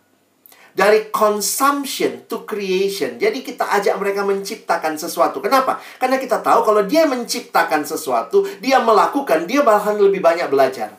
[0.75, 3.17] Dari consumption to creation.
[3.17, 5.41] Jadi kita ajak mereka menciptakan sesuatu.
[5.41, 5.81] Kenapa?
[5.97, 10.93] Karena kita tahu kalau dia menciptakan sesuatu, dia melakukan, dia bahkan lebih banyak belajar.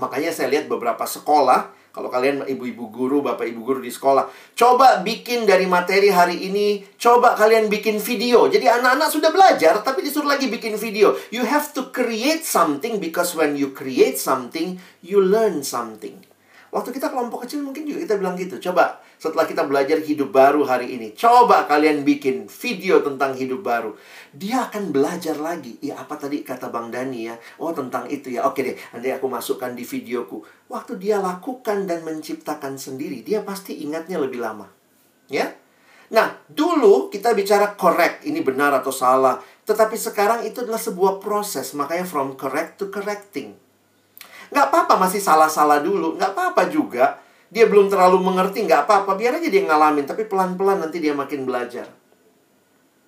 [0.00, 5.02] Makanya saya lihat beberapa sekolah kalau kalian ibu-ibu guru, bapak ibu guru di sekolah, coba
[5.02, 8.46] bikin dari materi hari ini, coba kalian bikin video.
[8.46, 11.18] Jadi anak-anak sudah belajar, tapi disuruh lagi bikin video.
[11.34, 16.30] You have to create something because when you create something, you learn something.
[16.70, 18.62] Waktu kita kelompok kecil mungkin juga kita bilang gitu.
[18.70, 23.98] Coba setelah kita belajar hidup baru hari ini, coba kalian bikin video tentang hidup baru.
[24.30, 25.74] Dia akan belajar lagi.
[25.82, 27.34] Ya apa tadi kata Bang Dani ya?
[27.58, 28.46] Oh tentang itu ya.
[28.46, 30.42] Oke deh, nanti aku masukkan di videoku.
[30.70, 34.70] Waktu dia lakukan dan menciptakan sendiri, dia pasti ingatnya lebih lama.
[35.26, 35.50] Ya?
[36.10, 39.38] Nah, dulu kita bicara correct, ini benar atau salah.
[39.62, 43.54] Tetapi sekarang itu adalah sebuah proses, makanya from correct to correcting.
[44.50, 46.18] Nggak apa-apa masih salah-salah dulu.
[46.18, 47.22] Nggak apa-apa juga.
[47.50, 49.14] Dia belum terlalu mengerti, nggak apa-apa.
[49.14, 50.06] Biar aja dia ngalamin.
[50.06, 51.86] Tapi pelan-pelan nanti dia makin belajar.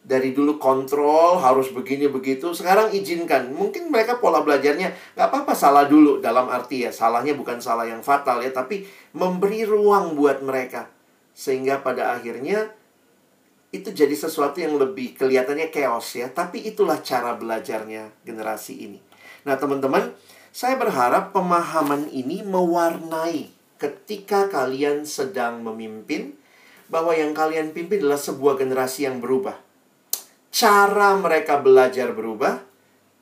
[0.02, 2.50] Dari dulu kontrol, harus begini begitu.
[2.50, 3.54] Sekarang izinkan.
[3.54, 6.18] Mungkin mereka pola belajarnya nggak apa-apa salah dulu.
[6.18, 8.50] Dalam arti ya, salahnya bukan salah yang fatal ya.
[8.50, 8.82] Tapi
[9.14, 10.90] memberi ruang buat mereka.
[11.32, 12.74] Sehingga pada akhirnya
[13.72, 16.26] itu jadi sesuatu yang lebih kelihatannya chaos ya.
[16.28, 18.98] Tapi itulah cara belajarnya generasi ini.
[19.46, 20.12] Nah teman-teman,
[20.52, 23.48] saya berharap pemahaman ini mewarnai
[23.80, 26.36] ketika kalian sedang memimpin
[26.92, 29.56] bahwa yang kalian pimpin adalah sebuah generasi yang berubah.
[30.62, 32.62] Cara mereka belajar berubah,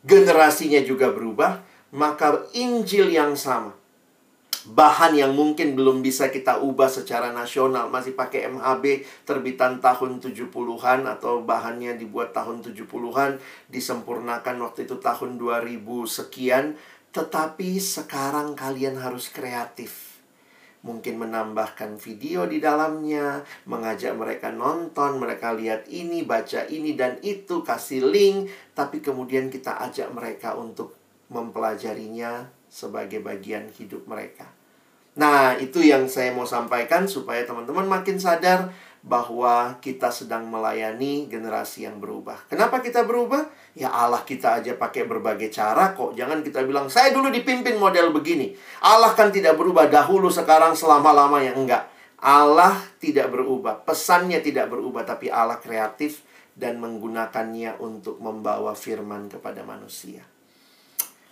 [0.04, 1.64] generasinya juga berubah,
[1.96, 3.80] maka Injil yang sama
[4.68, 8.84] bahan yang mungkin belum bisa kita ubah secara nasional masih pakai MHB
[9.24, 13.40] terbitan tahun 70-an atau bahannya dibuat tahun 70-an
[13.72, 16.76] disempurnakan waktu itu tahun 2000 sekian
[17.10, 20.09] tetapi sekarang kalian harus kreatif.
[20.80, 27.60] Mungkin menambahkan video di dalamnya, mengajak mereka nonton, mereka lihat ini, baca ini dan itu,
[27.60, 30.96] kasih link, tapi kemudian kita ajak mereka untuk
[31.28, 34.48] mempelajarinya sebagai bagian hidup mereka.
[35.20, 38.72] Nah, itu yang saya mau sampaikan supaya teman-teman makin sadar
[39.04, 42.36] bahwa kita sedang melayani generasi yang berubah.
[42.48, 43.48] Kenapa kita berubah?
[43.78, 46.18] Ya Allah kita aja pakai berbagai cara kok.
[46.18, 48.50] Jangan kita bilang, saya dulu dipimpin model begini.
[48.82, 51.54] Allah kan tidak berubah dahulu, sekarang, selama-lamanya.
[51.54, 51.86] Enggak.
[52.20, 53.80] Allah tidak berubah.
[53.86, 56.26] Pesannya tidak berubah, tapi Allah kreatif
[56.58, 60.20] dan menggunakannya untuk membawa firman kepada manusia.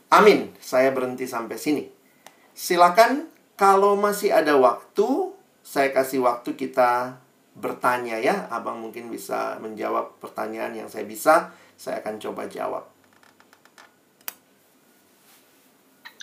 [0.09, 0.57] Amin.
[0.57, 1.85] Saya berhenti sampai sini.
[2.57, 7.20] Silakan kalau masih ada waktu, saya kasih waktu kita
[7.59, 8.48] bertanya ya.
[8.48, 11.53] Abang mungkin bisa menjawab pertanyaan yang saya bisa.
[11.78, 12.90] Saya akan coba jawab.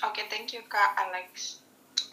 [0.03, 1.63] Oke, okay, thank you Kak Alex.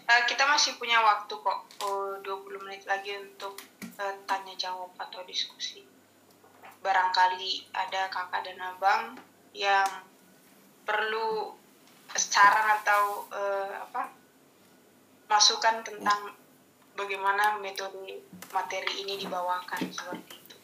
[0.06, 3.58] Uh, kita masih punya waktu kok uh, 20 menit lagi untuk
[3.98, 5.82] uh, tanya jawab atau diskusi.
[6.86, 9.18] Barangkali ada kakak dan abang
[9.50, 9.90] yang
[10.86, 11.58] perlu
[12.14, 14.14] saran atau uh, apa
[15.26, 16.30] masukan tentang
[16.94, 18.22] bagaimana metode
[18.54, 20.56] materi ini dibawakan seperti itu.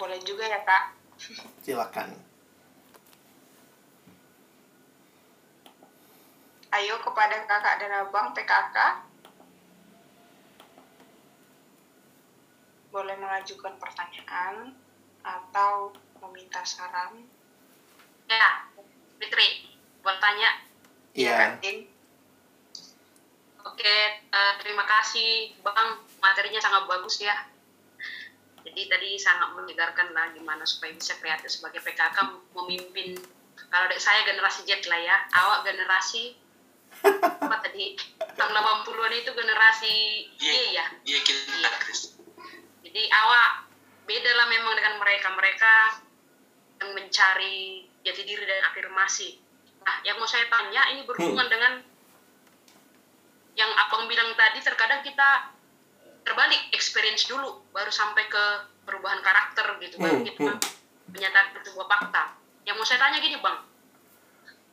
[0.00, 0.95] Boleh juga ya kak?
[1.64, 2.12] Silakan.
[6.76, 8.76] Ayo kepada kakak dan abang PKK.
[12.92, 14.76] Boleh mengajukan pertanyaan
[15.24, 17.24] atau meminta saran.
[18.28, 18.68] Ya,
[19.16, 19.72] Fitri,
[20.04, 20.50] boleh tanya?
[21.16, 21.56] Iya.
[21.64, 21.86] Yeah.
[23.66, 23.98] Oke,
[24.30, 27.34] uh, terima kasih Bang, materinya sangat bagus ya.
[28.66, 32.18] Jadi tadi sangat menyegarkan lah gimana supaya bisa kreatif sebagai PKK
[32.50, 33.14] memimpin.
[33.70, 36.34] Kalau saya generasi Z lah ya, awak generasi
[37.46, 37.94] apa tadi
[38.34, 39.94] tahun 80-an itu generasi
[40.34, 40.86] Y ya.
[41.06, 42.18] Iya kita Chris.
[42.82, 43.70] Jadi awak
[44.10, 45.30] beda lah memang dengan mereka.
[45.30, 45.72] Mereka
[46.82, 49.38] yang mencari jati diri dan afirmasi.
[49.86, 51.54] Nah, yang mau saya tanya ini berhubungan hmm.
[51.54, 51.72] dengan
[53.56, 55.55] yang abang bilang tadi terkadang kita
[56.26, 58.44] terbalik experience dulu baru sampai ke
[58.82, 60.60] perubahan karakter gitu baru hmm, kita hmm.
[61.14, 62.34] menyatakan sebuah fakta.
[62.66, 63.58] Yang mau saya tanya gini bang.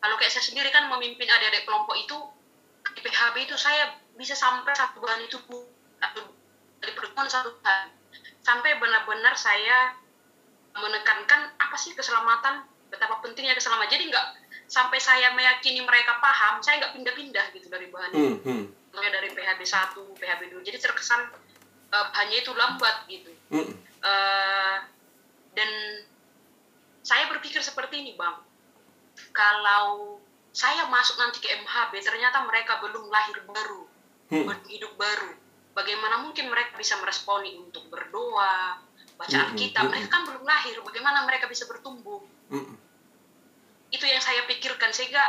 [0.01, 2.18] Kalau kayak saya sendiri kan memimpin adik-adik kelompok itu
[2.97, 5.38] di PHB itu saya bisa sampai satu bulan itu
[6.01, 6.24] atau
[6.82, 7.93] dari pertemuan satu bulan
[8.43, 9.95] sampai benar-benar saya
[10.76, 13.93] menekankan apa sih keselamatan betapa pentingnya keselamatan.
[13.93, 14.28] Jadi nggak
[14.74, 18.66] sampai saya meyakini mereka paham saya nggak pindah-pindah gitu dari bahan hmm, hmm.
[18.97, 21.30] dari PHB 1 PHB 2 jadi terkesan
[21.94, 23.70] bahannya itu lambat gitu Mm.
[24.02, 24.78] uh,
[25.54, 25.70] dan
[27.06, 28.34] saya berpikir seperti ini bang
[29.30, 30.18] kalau
[30.50, 33.86] saya masuk nanti ke MHB ternyata mereka belum lahir baru
[34.34, 34.50] Hmm.
[34.50, 35.38] belum hidup baru
[35.78, 38.82] bagaimana mungkin mereka bisa meresponi untuk berdoa
[39.14, 39.94] bacaan Mm-mm, kita mm-mm.
[39.94, 42.74] mereka kan belum lahir bagaimana mereka bisa bertumbuh Mm.
[43.94, 45.22] itu yang saya pikirkan sehingga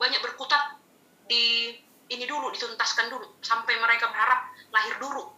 [0.00, 0.80] banyak berkutat
[1.28, 1.76] di
[2.08, 5.35] ini dulu dituntaskan dulu sampai mereka berharap lahir dulu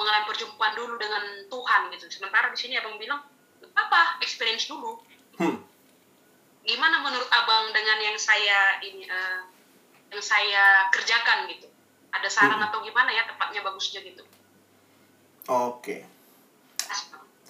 [0.00, 3.20] mengalami perjumpaan dulu dengan Tuhan gitu sementara di sini abang bilang
[3.60, 4.96] "Nggak apa experience dulu
[5.36, 5.56] Hmm.
[6.64, 9.40] gimana menurut abang dengan yang saya ini eh,
[10.08, 11.68] yang saya kerjakan gitu
[12.10, 12.68] ada saran Hmm.
[12.72, 14.24] atau gimana ya tepatnya bagusnya gitu
[15.50, 16.06] Oke.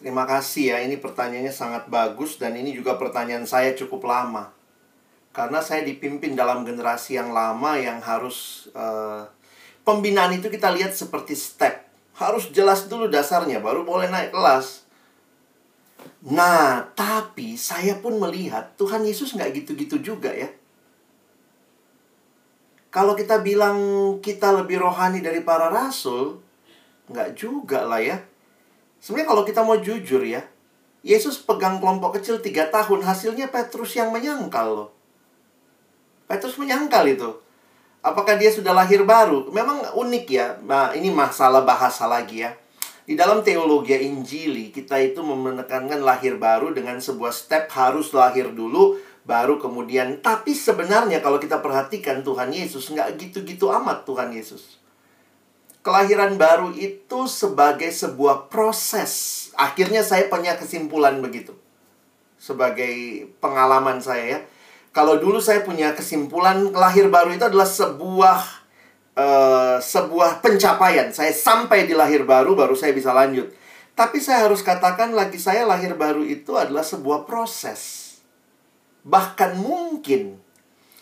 [0.01, 4.48] Terima kasih ya, ini pertanyaannya sangat bagus dan ini juga pertanyaan saya cukup lama.
[5.36, 9.28] Karena saya dipimpin dalam generasi yang lama yang harus eh,
[9.84, 11.89] pembinaan itu kita lihat seperti step.
[12.21, 14.85] Harus jelas dulu dasarnya baru boleh naik kelas.
[16.29, 20.53] Nah, tapi saya pun melihat Tuhan Yesus nggak gitu-gitu juga ya.
[22.93, 23.79] Kalau kita bilang
[24.21, 26.45] kita lebih rohani dari para rasul,
[27.09, 28.21] nggak juga lah ya.
[29.01, 30.45] Sebenarnya kalau kita mau jujur ya,
[31.01, 34.91] Yesus pegang kelompok kecil tiga tahun, hasilnya Petrus yang menyangkal loh.
[36.29, 37.31] Petrus menyangkal itu.
[38.01, 39.53] Apakah dia sudah lahir baru?
[39.53, 40.57] Memang unik ya.
[40.64, 42.57] Nah, ini masalah bahasa lagi ya.
[43.05, 48.96] Di dalam teologi Injili, kita itu menekankan lahir baru dengan sebuah step harus lahir dulu,
[49.28, 50.24] baru kemudian.
[50.24, 54.80] Tapi sebenarnya kalau kita perhatikan Tuhan Yesus, nggak gitu-gitu amat Tuhan Yesus.
[55.80, 59.48] Kelahiran baru itu sebagai sebuah proses.
[59.57, 61.53] Akhirnya saya punya kesimpulan begitu.
[62.40, 64.40] Sebagai pengalaman saya ya.
[64.91, 68.38] Kalau dulu saya punya kesimpulan lahir baru itu adalah sebuah
[69.14, 71.14] eh, sebuah pencapaian.
[71.14, 73.55] Saya sampai di lahir baru baru saya bisa lanjut.
[73.95, 78.16] Tapi saya harus katakan lagi saya lahir baru itu adalah sebuah proses.
[79.07, 80.41] Bahkan mungkin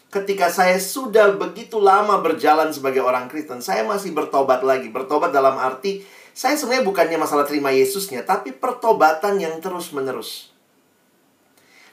[0.08, 4.92] ketika saya sudah begitu lama berjalan sebagai orang Kristen, saya masih bertobat lagi.
[4.92, 6.04] Bertobat dalam arti
[6.38, 10.54] saya sebenarnya bukannya masalah terima Yesusnya, tapi pertobatan yang terus-menerus.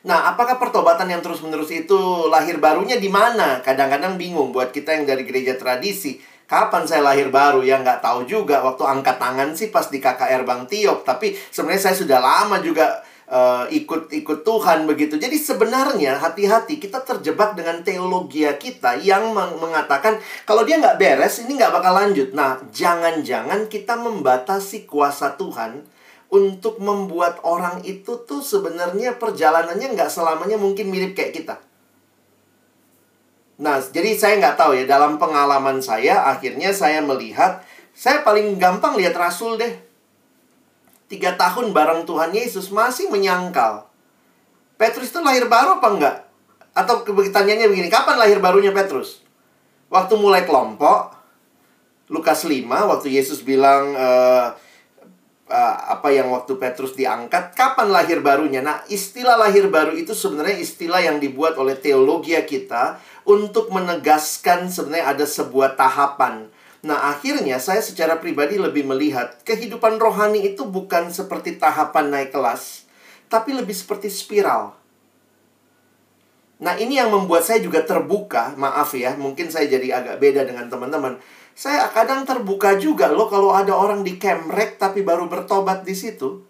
[0.05, 3.57] Nah, apakah pertobatan yang terus-menerus itu lahir barunya di mana?
[3.65, 6.21] Kadang-kadang bingung buat kita yang dari gereja tradisi.
[6.45, 7.65] Kapan saya lahir baru?
[7.65, 8.61] Ya nggak tahu juga.
[8.61, 11.01] Waktu angkat tangan sih pas di KKR Bang Tiop.
[11.09, 15.17] Tapi sebenarnya saya sudah lama juga eh, ikut-ikut Tuhan begitu.
[15.17, 21.41] Jadi sebenarnya hati-hati kita terjebak dengan teologi kita yang meng- mengatakan kalau dia nggak beres
[21.41, 22.29] ini nggak bakal lanjut.
[22.37, 25.94] Nah, jangan-jangan kita membatasi kuasa Tuhan
[26.33, 31.55] untuk membuat orang itu tuh sebenarnya perjalanannya nggak selamanya mungkin mirip kayak kita.
[33.55, 37.63] Nah, jadi saya nggak tahu ya dalam pengalaman saya akhirnya saya melihat
[37.95, 39.73] saya paling gampang lihat Rasul deh.
[41.07, 43.87] Tiga tahun bareng Tuhan Yesus masih menyangkal.
[44.75, 46.15] Petrus itu lahir baru apa enggak?
[46.75, 49.23] Atau pertanyaannya begini, kapan lahir barunya Petrus?
[49.87, 51.15] Waktu mulai kelompok,
[52.11, 54.47] Lukas 5, waktu Yesus bilang, eh,
[55.49, 58.61] uh, apa yang waktu Petrus diangkat, kapan lahir barunya?
[58.61, 65.17] Nah, istilah lahir baru itu sebenarnya istilah yang dibuat oleh teologi kita untuk menegaskan sebenarnya
[65.17, 66.49] ada sebuah tahapan.
[66.85, 72.85] Nah, akhirnya saya secara pribadi lebih melihat kehidupan rohani itu bukan seperti tahapan naik kelas,
[73.25, 74.77] tapi lebih seperti spiral.
[76.55, 78.55] Nah, ini yang membuat saya juga terbuka.
[78.55, 81.19] Maaf ya, mungkin saya jadi agak beda dengan teman-teman.
[81.55, 86.43] Saya kadang terbuka juga loh kalau ada orang di Kemrek tapi baru bertobat di situ.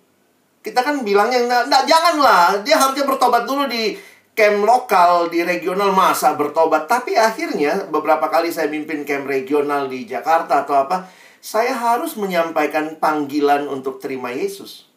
[0.65, 3.93] Kita kan bilangnya, nah, nah, janganlah, dia harusnya bertobat dulu di
[4.33, 6.89] camp lokal, di regional masa bertobat.
[6.89, 11.05] Tapi akhirnya beberapa kali saya mimpin camp regional di Jakarta atau apa,
[11.37, 14.89] saya harus menyampaikan panggilan untuk terima Yesus.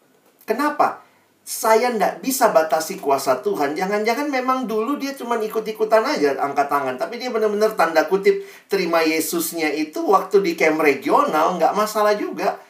[0.49, 1.05] Kenapa?
[1.49, 3.73] Saya nggak bisa batasi kuasa Tuhan.
[3.73, 7.01] Jangan-jangan memang dulu dia cuma ikut-ikutan aja angkat tangan.
[7.01, 12.61] Tapi dia benar-benar tanda kutip terima Yesusnya itu waktu di camp regional nggak masalah juga.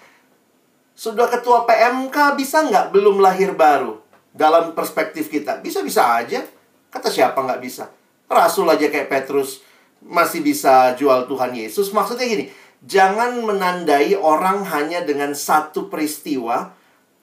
[0.94, 3.98] Sudah ketua PMK bisa nggak belum lahir baru?
[4.30, 5.58] Dalam perspektif kita.
[5.58, 6.46] Bisa-bisa aja.
[6.94, 7.90] Kata siapa nggak bisa?
[8.30, 9.58] Rasul aja kayak Petrus
[10.06, 11.90] masih bisa jual Tuhan Yesus.
[11.90, 12.46] Maksudnya gini,
[12.86, 16.77] jangan menandai orang hanya dengan satu peristiwa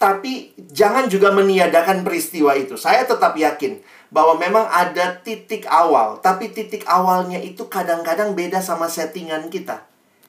[0.05, 2.77] tapi jangan juga meniadakan peristiwa itu.
[2.77, 3.81] Saya tetap yakin
[4.13, 9.81] bahwa memang ada titik awal, tapi titik awalnya itu kadang-kadang beda sama settingan kita.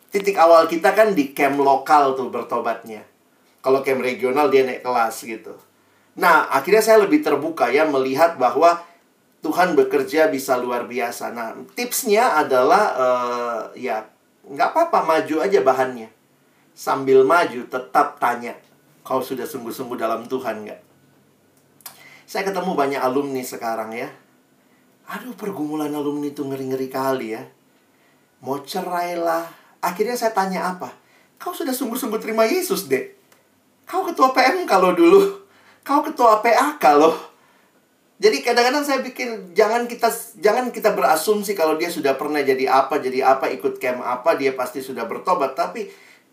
[0.08, 3.04] Titik awal kita kan di camp lokal tuh bertobatnya.
[3.60, 5.52] Kalau camp regional dia naik kelas gitu.
[6.16, 8.80] Nah, akhirnya saya lebih terbuka ya melihat bahwa
[9.44, 11.36] Tuhan bekerja bisa luar biasa.
[11.36, 14.08] Nah, tipsnya adalah eh, ya
[14.48, 16.08] nggak apa-apa maju aja bahannya.
[16.76, 18.52] sambil maju tetap tanya,
[19.06, 20.80] kau sudah sungguh-sungguh dalam Tuhan nggak?
[22.26, 24.10] Saya ketemu banyak alumni sekarang ya.
[25.06, 27.46] Aduh, pergumulan alumni itu ngeri-ngeri kali ya.
[28.42, 29.46] Mau cerai lah.
[29.78, 30.90] Akhirnya saya tanya apa?
[31.38, 33.14] Kau sudah sungguh-sungguh terima Yesus, dek.
[33.86, 35.46] Kau ketua PM kalau dulu.
[35.86, 37.14] Kau ketua PAK loh.
[38.18, 40.08] Jadi kadang-kadang saya bikin jangan kita
[40.40, 44.56] jangan kita berasumsi kalau dia sudah pernah jadi apa jadi apa ikut camp apa dia
[44.56, 45.84] pasti sudah bertobat tapi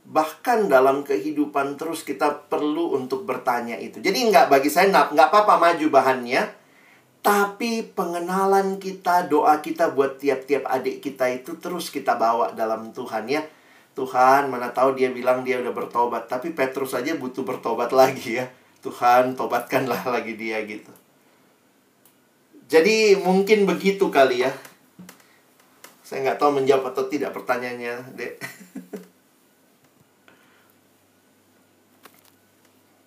[0.04, 4.04] bahkan dalam kehidupan terus kita perlu untuk bertanya itu.
[4.04, 6.43] Jadi nggak bagi saya nggak apa-apa maju bahannya,
[7.24, 13.32] tapi pengenalan kita, doa kita buat tiap-tiap adik kita itu terus kita bawa dalam Tuhan
[13.32, 13.41] ya.
[13.93, 18.51] Tuhan, mana tahu dia bilang dia udah bertobat, tapi Petrus aja butuh bertobat lagi ya.
[18.84, 20.91] Tuhan, tobatkanlah lagi dia gitu.
[22.68, 24.51] Jadi mungkin begitu kali ya.
[26.04, 28.34] Saya nggak tahu menjawab atau tidak pertanyaannya, Dek.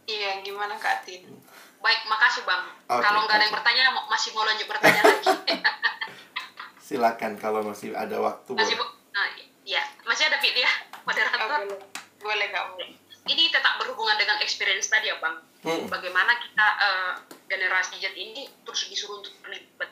[0.07, 1.27] Iya, gimana Kak Tin?
[1.83, 2.67] Baik, makasih Bang.
[2.89, 5.29] Oke, kalau nggak ada yang bertanya, masih mau lanjut bertanya lagi.
[6.87, 8.55] Silakan kalau masih ada waktu.
[8.55, 9.27] masih, bu- nah,
[9.67, 10.71] ya, masih ada fit ya,
[11.03, 11.39] moderator.
[11.43, 11.79] Oh,
[12.23, 12.47] boleh.
[12.55, 12.89] Kak, boleh.
[13.27, 15.43] Ini tetap berhubungan dengan experience tadi ya Bang.
[15.67, 15.91] Hmm.
[15.91, 17.13] Bagaimana kita eh,
[17.51, 19.91] generasi Z ini terus disuruh untuk terlibat.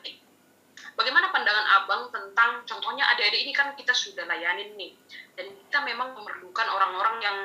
[0.95, 4.95] Bagaimana pandangan Abang tentang contohnya adik-adik ini kan kita sudah layanin nih.
[5.35, 7.37] Dan kita memang memerlukan orang-orang yang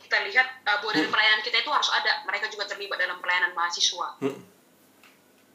[0.00, 2.24] kita lihat bahwa dari pelayanan kita itu harus ada.
[2.26, 4.16] Mereka juga terlibat dalam pelayanan mahasiswa.
[4.18, 4.40] Hmm.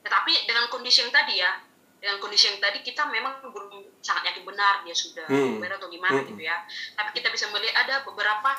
[0.06, 1.52] Tetapi dengan kondisi yang tadi ya,
[1.98, 5.58] dengan kondisi yang tadi kita memang belum sangat yakin benar dia sudah Hmm.
[5.58, 6.30] benar atau gimana Hmm.
[6.30, 6.62] gitu ya.
[6.94, 8.54] Tapi kita bisa melihat ada beberapa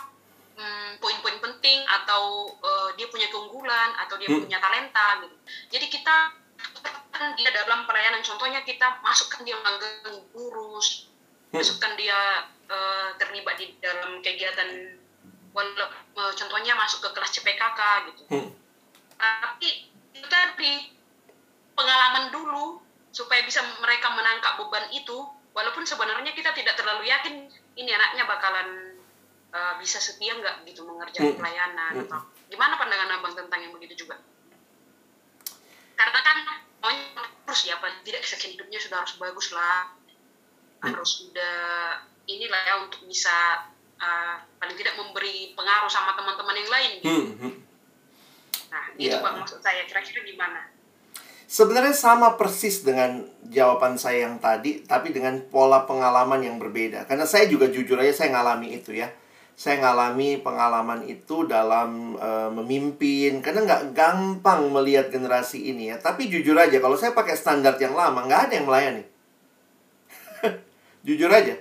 [0.57, 4.41] hmm, poin-poin penting atau eh, dia punya keunggulan atau dia Hmm.
[4.49, 5.37] punya talenta gitu.
[5.68, 6.16] Jadi kita
[6.80, 11.12] masukkan dia dalam pelayanan contohnya kita masukkan dia magang gurus,
[11.53, 11.61] Hmm.
[11.61, 14.95] masukkan dia eh, terlibat di dalam kegiatan
[15.57, 15.88] walau
[16.36, 17.80] contohnya masuk ke kelas CPKK
[18.12, 18.52] gitu Hmm.
[19.16, 20.92] tapi itu tadi
[21.72, 25.16] pengalaman dulu supaya bisa mereka menangkap beban itu
[25.57, 27.48] walaupun sebenarnya kita tidak terlalu yakin
[27.80, 29.00] ini anaknya bakalan
[29.57, 31.40] uh, bisa setia nggak gitu mengerjakan Hmm.
[31.40, 32.04] pelayanan Hmm.
[32.04, 32.20] atau
[32.52, 34.20] gimana pandangan abang tentang yang begitu juga
[35.96, 36.36] karena kan
[36.84, 39.96] maunya terus ya apa tidak sekian hidupnya sudah harus bagus lah
[40.84, 40.92] Hmm.
[40.92, 41.57] harus sudah
[42.28, 43.64] inilah ya untuk bisa
[44.01, 47.09] uh, paling tidak memberi pengaruh sama teman-teman yang lain gitu.
[47.09, 47.55] Hmm, hmm.
[48.72, 49.22] Nah, itu Ya.
[49.22, 50.61] bang maksud saya kira-kira gimana?
[51.47, 57.07] Sebenarnya sama persis dengan jawaban saya yang tadi, tapi dengan pola pengalaman yang berbeda.
[57.07, 59.07] Karena saya juga jujur aja saya ngalami itu ya.
[59.55, 66.03] Saya ngalami pengalaman itu dalam eh, memimpin, karena nggak gampang melihat generasi ini ya.
[66.03, 69.05] Tapi jujur aja, kalau saya pakai standar yang lama, nggak ada yang melayani.
[71.07, 71.55] jujur aja.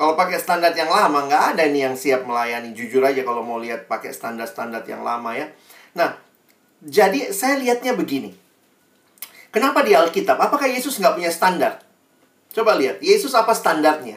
[0.00, 2.72] Kalau pakai standar yang lama, nggak ada nih yang siap melayani.
[2.72, 5.52] Jujur aja kalau mau lihat pakai standar-standar yang lama ya.
[5.92, 6.16] Nah,
[6.80, 8.32] jadi saya lihatnya begini.
[9.52, 10.40] Kenapa di Alkitab?
[10.40, 11.84] Apakah Yesus nggak punya standar?
[12.48, 14.16] Coba lihat, Yesus apa standarnya?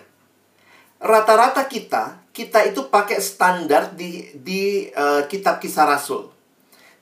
[1.03, 6.31] Rata-rata kita, kita itu pakai standar di di eh, kitab kisah Rasul.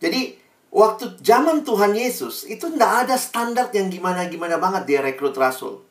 [0.02, 0.42] Jadi
[0.74, 5.91] waktu zaman Tuhan Yesus itu nggak ada standar yang gimana-gimana banget dia rekrut Rasul.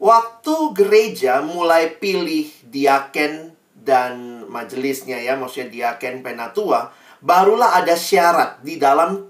[0.00, 6.88] Waktu gereja mulai pilih diaken dan majelisnya ya, maksudnya diaken penatua,
[7.20, 9.28] barulah ada syarat di dalam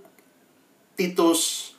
[0.94, 1.74] Titus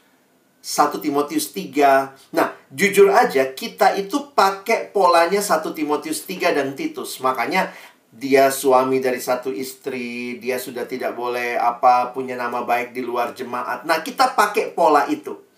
[0.60, 2.36] 1 Timotius 3.
[2.36, 7.24] Nah, jujur aja kita itu pakai polanya 1 Timotius 3 dan Titus.
[7.24, 7.72] Makanya
[8.12, 13.32] dia suami dari satu istri, dia sudah tidak boleh apa punya nama baik di luar
[13.32, 13.88] jemaat.
[13.88, 15.51] Nah, kita pakai pola itu.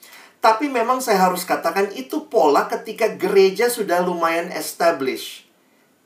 [0.44, 5.48] Tapi memang saya harus katakan itu pola ketika gereja sudah lumayan established.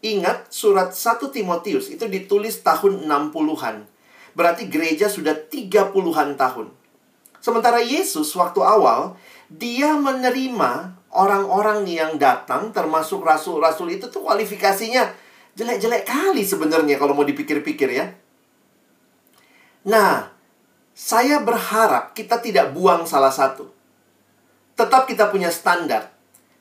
[0.06, 3.90] Ingat surat 1 Timotius itu ditulis tahun 60-an.
[4.38, 6.70] Berarti gereja sudah 30-an tahun.
[7.42, 9.18] Sementara Yesus waktu awal
[9.50, 15.18] dia menerima orang-orang yang datang termasuk rasul-rasul itu tuh kualifikasinya
[15.58, 18.14] jelek-jelek kali sebenarnya kalau mau dipikir-pikir ya.
[19.90, 20.30] Nah,
[20.94, 23.77] saya berharap kita tidak buang salah satu.
[24.78, 26.14] Tetap kita punya standar.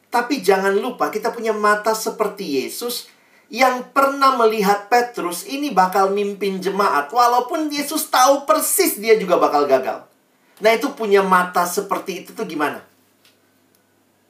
[0.08, 3.12] Tapi jangan lupa kita punya mata seperti Yesus
[3.52, 7.12] yang pernah melihat Petrus ini bakal mimpin jemaat.
[7.12, 10.08] Walaupun Yesus tahu persis dia juga bakal gagal.
[10.64, 12.80] Nah itu punya mata seperti itu tuh gimana?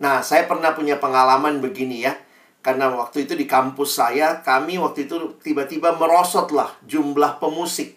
[0.03, 2.19] Nah saya pernah punya pengalaman begini ya.
[2.67, 7.95] Karena waktu itu di kampus saya, kami waktu itu tiba-tiba merosotlah jumlah pemusik.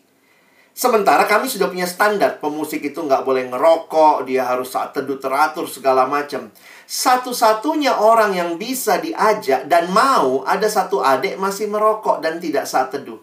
[0.79, 5.67] Sementara kami sudah punya standar, pemusik itu nggak boleh ngerokok, dia harus saat teduh teratur
[5.67, 6.47] segala macam.
[6.87, 12.95] Satu-satunya orang yang bisa diajak dan mau ada satu adik masih merokok dan tidak saat
[12.95, 13.19] teduh.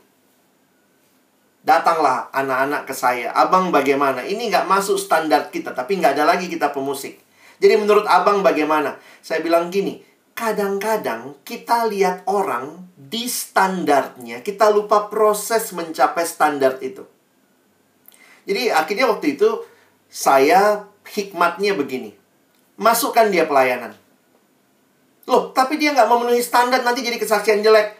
[1.64, 4.20] Datanglah anak-anak ke saya, abang bagaimana?
[4.28, 7.16] Ini nggak masuk standar kita, tapi nggak ada lagi kita pemusik.
[7.56, 9.00] Jadi menurut abang bagaimana?
[9.24, 10.04] Saya bilang gini,
[10.36, 17.15] kadang-kadang kita lihat orang di standarnya, kita lupa proses mencapai standar itu.
[18.46, 19.66] Jadi akhirnya waktu itu
[20.06, 22.14] saya hikmatnya begini.
[22.78, 23.92] Masukkan dia pelayanan.
[25.26, 27.98] Loh, tapi dia nggak memenuhi standar nanti jadi kesaksian jelek.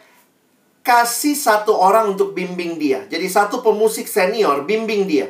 [0.79, 3.03] Kasih satu orang untuk bimbing dia.
[3.11, 5.27] Jadi satu pemusik senior bimbing dia.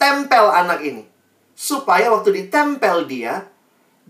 [0.00, 1.04] Tempel anak ini.
[1.52, 3.51] Supaya waktu ditempel dia,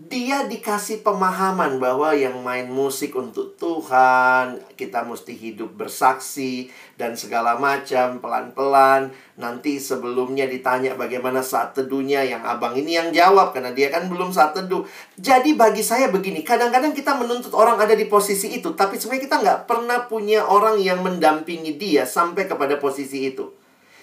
[0.09, 6.67] dia dikasih pemahaman bahwa yang main musik untuk Tuhan, kita mesti hidup bersaksi
[6.99, 9.13] dan segala macam pelan-pelan.
[9.39, 14.35] Nanti sebelumnya ditanya bagaimana saat teduhnya yang abang ini yang jawab karena dia kan belum
[14.35, 14.83] saat teduh.
[15.15, 19.37] Jadi bagi saya begini, kadang-kadang kita menuntut orang ada di posisi itu, tapi sebenarnya kita
[19.39, 23.55] nggak pernah punya orang yang mendampingi dia sampai kepada posisi itu.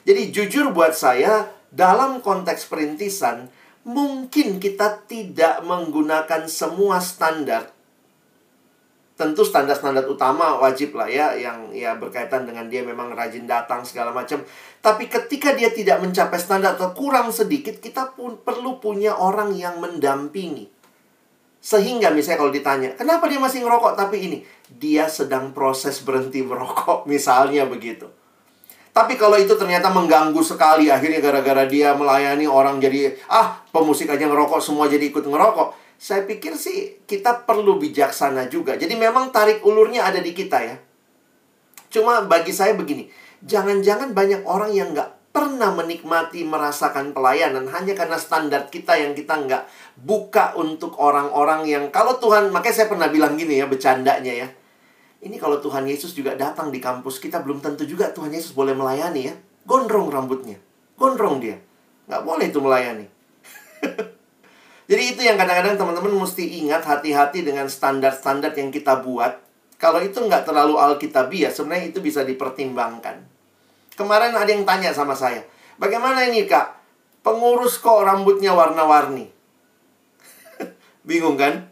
[0.07, 3.47] Jadi jujur buat saya, dalam konteks perintisan,
[3.85, 7.73] mungkin kita tidak menggunakan semua standar.
[9.17, 14.17] Tentu standar-standar utama wajib lah ya yang ya berkaitan dengan dia memang rajin datang segala
[14.17, 14.41] macam.
[14.81, 19.77] Tapi ketika dia tidak mencapai standar atau kurang sedikit, kita pun perlu punya orang yang
[19.77, 20.73] mendampingi.
[21.61, 24.39] Sehingga misalnya kalau ditanya, kenapa dia masih ngerokok tapi ini?
[24.73, 28.09] Dia sedang proses berhenti merokok, misalnya begitu.
[28.91, 34.27] Tapi kalau itu ternyata mengganggu sekali akhirnya gara-gara dia melayani orang jadi ah pemusik aja
[34.27, 35.79] ngerokok semua jadi ikut ngerokok.
[36.01, 38.75] Saya pikir sih kita perlu bijaksana juga.
[38.75, 40.77] Jadi memang tarik ulurnya ada di kita ya.
[41.91, 43.11] Cuma bagi saya begini,
[43.43, 49.39] jangan-jangan banyak orang yang nggak pernah menikmati merasakan pelayanan hanya karena standar kita yang kita
[49.39, 49.63] nggak
[50.03, 54.49] buka untuk orang-orang yang kalau Tuhan makanya saya pernah bilang gini ya bercandanya ya
[55.21, 58.73] ini kalau Tuhan Yesus juga datang di kampus kita, belum tentu juga Tuhan Yesus boleh
[58.73, 59.35] melayani ya.
[59.69, 60.57] Gondrong rambutnya.
[60.97, 61.61] Gondrong dia.
[62.09, 63.07] Nggak boleh itu melayani.
[64.91, 69.39] Jadi itu yang kadang-kadang teman-teman mesti ingat hati-hati dengan standar-standar yang kita buat.
[69.79, 73.23] Kalau itu nggak terlalu alkitabiah, sebenarnya itu bisa dipertimbangkan.
[73.95, 75.47] Kemarin ada yang tanya sama saya,
[75.79, 76.81] bagaimana ini kak?
[77.21, 79.29] Pengurus kok rambutnya warna-warni?
[81.09, 81.70] Bingung kan?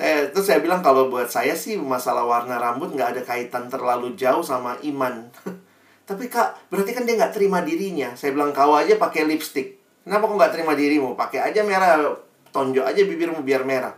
[0.00, 4.16] Saya terus saya bilang kalau buat saya sih masalah warna rambut nggak ada kaitan terlalu
[4.16, 5.28] jauh sama iman.
[6.08, 8.16] Tapi kak, berarti kan dia nggak terima dirinya.
[8.16, 9.76] Saya bilang kau aja pakai lipstick.
[10.00, 11.20] Kenapa kau nggak terima dirimu?
[11.20, 12.16] Pakai aja merah,
[12.48, 13.92] tonjok aja bibirmu biar merah.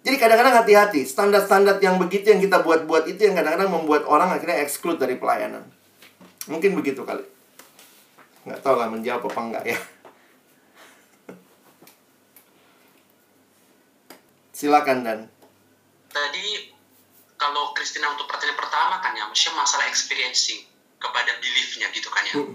[0.00, 1.04] Jadi kadang-kadang hati-hati.
[1.04, 5.68] Standar-standar yang begitu yang kita buat-buat itu yang kadang-kadang membuat orang akhirnya exclude dari pelayanan.
[6.48, 7.28] Mungkin begitu kali.
[8.48, 9.76] Nggak tahu lah menjawab apa enggak ya.
[14.56, 15.31] Silakan Dan.
[16.12, 16.46] Tadi
[17.40, 20.62] kalau Kristina untuk pertanyaan pertama kan ya, maksudnya masalah experiencing
[21.02, 22.34] kepada beliefnya gitu kan ya.
[22.38, 22.54] Hmm.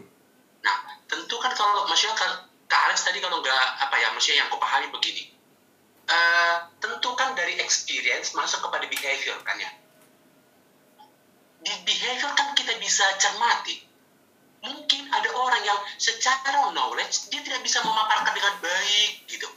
[0.64, 0.76] Nah,
[1.12, 4.60] tentu kan kalau maksudnya kan Kak Alex tadi kalau nggak apa ya, maksudnya yang aku
[4.62, 5.36] pahami begini.
[6.08, 9.72] Uh, tentu kan dari experience masuk kepada behavior kan ya.
[11.60, 13.84] Di behavior kan kita bisa cermati.
[14.64, 19.48] Mungkin ada orang yang secara knowledge dia tidak bisa memaparkan dengan baik gitu.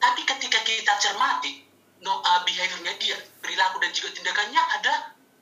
[0.00, 1.67] Tapi ketika kita cermati,
[2.02, 4.94] no, uh, behaviornya dia, perilaku dan juga tindakannya ada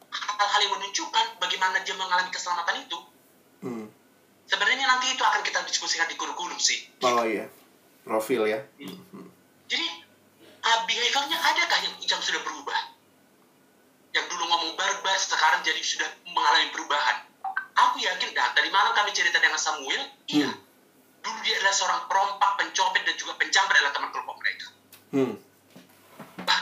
[0.08, 2.98] hal-hal yang menunjukkan bagaimana dia mengalami keselamatan itu.
[3.60, 3.86] Hmm.
[4.46, 6.86] Sebenarnya nanti itu akan kita diskusikan di kurikulum sih.
[7.02, 7.36] Oh gitu.
[7.36, 7.44] iya,
[8.06, 8.60] profil ya.
[8.80, 9.00] Hmm.
[9.12, 9.28] hmm.
[9.66, 9.86] Jadi
[10.62, 12.80] uh, behaviornya adakah yang, yang sudah berubah?
[14.14, 17.28] Yang dulu ngomong barbar, sekarang jadi sudah mengalami perubahan.
[17.76, 20.48] Aku yakin dah, dari malam kami cerita dengan Samuel, iya.
[20.48, 20.64] Hmm.
[21.20, 24.66] Dulu dia adalah seorang perompak, pencopet, dan juga pencamper adalah teman kelompok mereka.
[25.10, 25.45] Hmm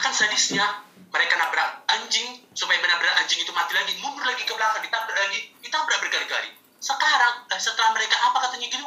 [0.05, 4.85] bahkan sadisnya mereka nabrak anjing supaya menabrak anjing itu mati lagi mundur lagi ke belakang
[4.85, 6.53] ditabrak lagi ditabrak berkali-kali.
[6.77, 8.85] Sekarang eh, setelah mereka apa katanya gitu?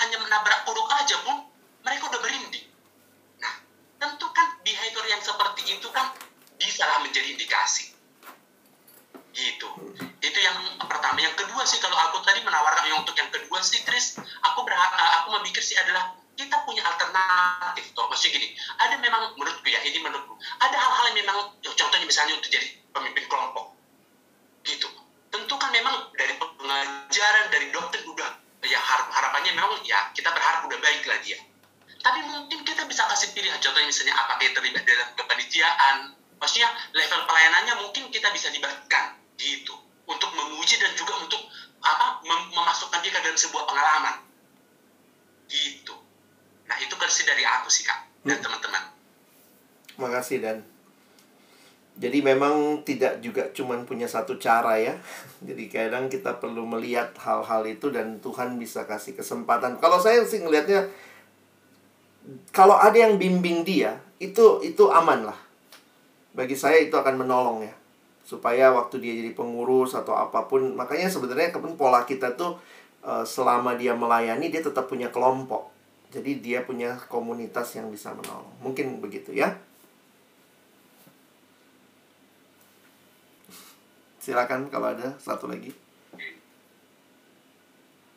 [0.00, 1.44] Hanya menabrak uruk aja pun
[1.84, 2.64] mereka udah berinding
[3.36, 3.52] nah
[4.00, 6.16] tentu kan behavior yang seperti itu kan
[6.56, 7.92] bisa lah menjadi indikasi.
[9.36, 9.68] Gitu.
[10.24, 10.56] Itu yang
[10.88, 11.20] pertama.
[11.20, 15.20] Yang kedua sih kalau aku tadi menawarkan yang untuk yang kedua sih Chris aku berharap
[15.20, 18.06] aku memikir sih adalah kita punya alternatif toh.
[18.06, 22.36] Maksudnya gini ada memang menurutku ya ini menurutku ada hal-hal yang memang ya, contohnya misalnya
[22.36, 23.72] untuk jadi pemimpin kelompok.
[24.62, 24.86] Gitu.
[25.32, 28.30] Tentu kan memang dari pengajaran dari dokter udah
[28.62, 31.40] ya harapannya memang ya kita berharap udah baik lah dia.
[32.04, 35.96] Tapi mungkin kita bisa kasih pilihan contohnya misalnya apakah terlibat dalam kepanitiaan.
[36.36, 39.72] Maksudnya level pelayanannya mungkin kita bisa libatkan gitu.
[40.06, 41.42] Untuk menguji dan juga untuk
[41.82, 44.22] apa mem memasukkan dia ke dalam sebuah pengalaman.
[45.50, 46.05] Gitu
[46.66, 48.96] nah itu versi dari aku sih kak dan teman-teman
[49.96, 50.58] Makasih Dan.
[51.96, 54.92] Jadi memang tidak juga cuman punya satu cara ya.
[55.48, 59.80] Jadi kadang kita perlu melihat hal-hal itu dan Tuhan bisa kasih kesempatan.
[59.80, 60.92] Kalau saya sih ngelihatnya
[62.52, 65.38] kalau ada yang bimbing dia, itu itu aman lah.
[66.36, 67.72] Bagi saya itu akan menolong ya.
[68.26, 72.58] Supaya waktu dia jadi pengurus atau apa pun, makanya sebenarnya kepun pola kita tuh
[73.06, 75.75] eh, selama dia melayani dia tetap punya kelompok.
[76.14, 78.52] Jadi dia punya komunitas yang bisa menolong.
[78.62, 79.58] Mungkin begitu ya.
[84.22, 85.70] Silakan kalau ada satu lagi.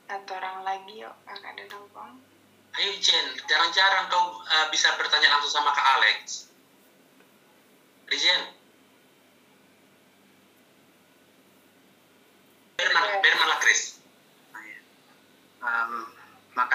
[0.10, 2.18] Atau orang lagi yuk, kakak dan Bang.
[2.80, 6.48] ayo Jen jarang-jarang kau uh, bisa bertanya langsung sama kak Alex
[8.08, 8.59] Rijen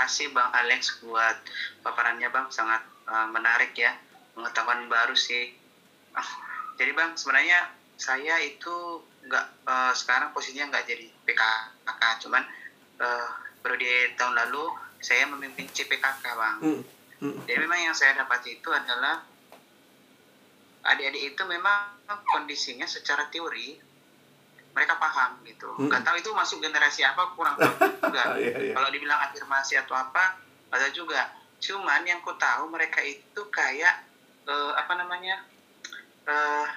[0.04, 1.32] makasih Bang Alex buat
[1.80, 3.96] paparannya Bang, sangat uh, menarik ya,
[4.36, 5.56] pengetahuan baru sih.
[6.12, 6.28] Ah,
[6.76, 12.44] jadi Bang, sebenarnya saya itu nggak uh, sekarang posisinya nggak jadi PKK, cuman
[13.00, 13.28] uh,
[13.64, 16.56] baru di tahun lalu saya memimpin CPKK Bang.
[16.60, 16.80] Hmm.
[17.24, 17.40] Hmm.
[17.48, 19.24] Jadi memang yang saya dapat itu adalah
[20.84, 21.96] adik-adik itu memang
[22.28, 23.80] kondisinya secara teori
[24.74, 25.70] mereka paham gitu.
[25.78, 25.86] Hmm.
[25.86, 28.22] Nggak tahu itu masuk generasi apa kurang tahu juga.
[28.42, 28.72] Iya, iya.
[28.74, 30.34] Kalau dibilang afirmasi atau apa,
[30.74, 31.30] ada juga.
[31.62, 34.04] Cuman yang ku tahu mereka itu kayak
[34.44, 35.46] eh, apa namanya?
[36.24, 36.68] eh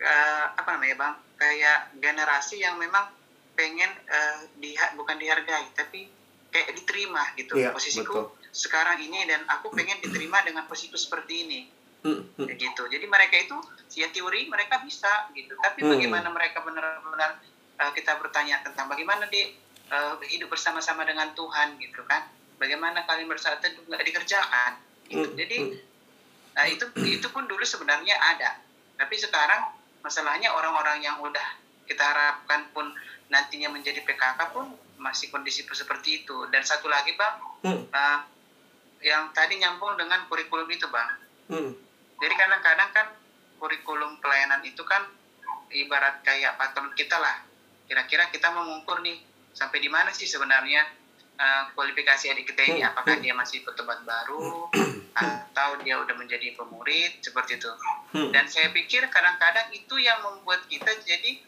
[0.00, 1.14] eh, apa namanya bang?
[1.38, 3.12] Kayak generasi yang memang
[3.52, 6.08] pengen eh, diha bukan dihargai, tapi
[6.48, 7.60] kayak diterima gitu.
[7.60, 8.48] Iya, Posisiku betul.
[8.50, 11.60] sekarang ini dan aku pengen diterima dengan posisiku seperti ini
[11.98, 12.22] Hmm.
[12.38, 12.46] Hmm.
[12.46, 13.56] kayak gitu jadi mereka itu
[13.98, 15.98] ya teori mereka bisa gitu tapi Hmm.
[15.98, 17.42] bagaimana mereka benar-benar
[17.76, 19.50] uh, kita bertanya tentang bagaimana di
[19.90, 24.78] uh, hidup bersama-sama dengan Tuhan gitu kan bagaimana kalian bersatu itu nggak dikerjakan
[25.10, 25.34] gitu Hmm.
[25.34, 25.56] jadi
[26.54, 28.62] nah, itu itu pun dulu sebenarnya ada
[28.94, 32.94] tapi sekarang masalahnya orang-orang yang udah kita harapkan pun
[33.26, 37.82] nantinya menjadi PKK pun masih kondisi seperti itu dan satu lagi bang Hmm.
[37.90, 38.22] uh,
[39.02, 41.10] yang tadi nyambung dengan kurikulum itu bang
[41.48, 41.72] Hmm.
[42.18, 43.06] Jadi kadang-kadang kan
[43.62, 45.06] kurikulum pelayanan itu kan
[45.70, 47.46] ibarat kayak patron kita lah.
[47.86, 49.22] Kira-kira kita mau mengukur nih
[49.54, 50.82] sampai di mana sih sebenarnya
[51.38, 52.80] eh, kualifikasi adik kita ini.
[52.82, 52.90] Hmm.
[52.90, 54.66] Apakah dia masih pertemuan baru
[55.18, 57.70] atau dia udah menjadi pemurid seperti itu.
[58.14, 58.30] Hmm.
[58.34, 61.42] Dan saya pikir kadang-kadang itu yang membuat kita jadi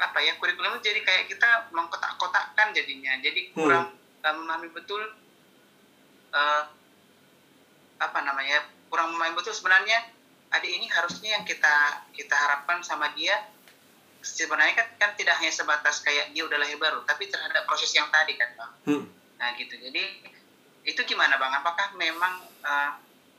[0.00, 3.16] apa ya kurikulum jadi kayak kita mengkotak-kotakkan jadinya.
[3.24, 5.00] Jadi kurang eh, memahami betul
[6.36, 6.62] eh,
[8.02, 10.04] apa namanya kurang memahami betul sebenarnya
[10.52, 13.32] adik ini harusnya yang kita kita harapkan sama dia
[14.20, 18.12] sebenarnya kan, kan tidak hanya sebatas kayak dia udah lahir baru tapi terhadap proses yang
[18.12, 19.04] tadi kan bang Hmm.
[19.40, 20.28] nah gitu jadi
[20.84, 22.90] itu gimana bang apakah memang eh,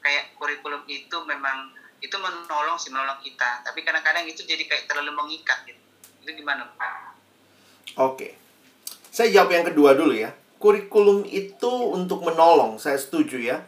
[0.02, 1.70] kayak kurikulum itu memang
[2.02, 5.80] itu menolong sih menolong kita tapi kadang-kadang itu jadi kayak terlalu mengikat gitu
[6.26, 7.14] itu gimana bang?
[8.00, 8.40] Oke.
[9.14, 10.32] Saya jawab yang kedua dulu ya.
[10.58, 13.60] Kurikulum itu untuk menolong, saya setuju ya.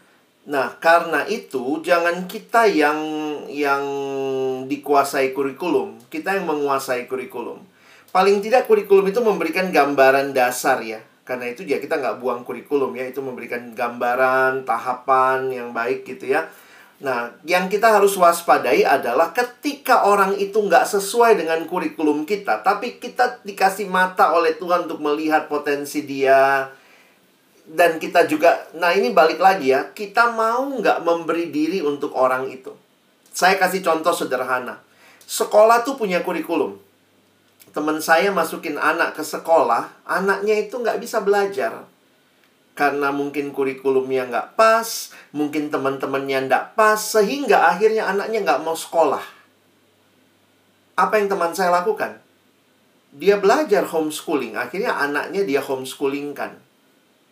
[0.45, 3.01] Nah, karena itu jangan kita yang
[3.49, 3.81] yang
[4.69, 7.65] dikuasai kurikulum, kita yang menguasai kurikulum.
[8.13, 11.01] Paling tidak kurikulum itu memberikan gambaran dasar ya.
[11.25, 16.29] Karena itu ya kita nggak buang kurikulum ya, itu memberikan gambaran, tahapan yang baik gitu
[16.29, 16.45] ya.
[17.01, 23.01] Nah, yang kita harus waspadai adalah ketika orang itu nggak sesuai dengan kurikulum kita, tapi
[23.01, 26.71] kita dikasih mata oleh Tuhan untuk melihat potensi dia,
[27.65, 32.49] dan kita juga, nah ini balik lagi ya, kita mau nggak memberi diri untuk orang
[32.49, 32.73] itu.
[33.33, 34.79] Saya kasih contoh sederhana.
[35.25, 36.77] Sekolah tuh punya kurikulum.
[37.73, 41.83] Teman saya masukin anak ke sekolah, anaknya itu nggak bisa belajar
[42.75, 49.23] karena mungkin kurikulumnya nggak pas, mungkin teman-temannya nggak pas, sehingga akhirnya anaknya nggak mau sekolah.
[50.99, 52.19] Apa yang teman saya lakukan?
[53.15, 56.64] Dia belajar homeschooling, akhirnya anaknya dia homeschoolingkan.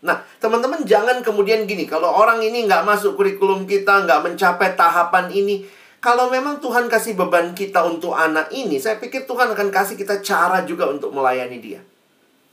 [0.03, 5.31] Nah, teman-teman jangan kemudian gini, kalau orang ini nggak masuk kurikulum kita, nggak mencapai tahapan
[5.31, 5.63] ini,
[6.03, 10.19] kalau memang Tuhan kasih beban kita untuk anak ini, saya pikir Tuhan akan kasih kita
[10.19, 11.79] cara juga untuk melayani dia.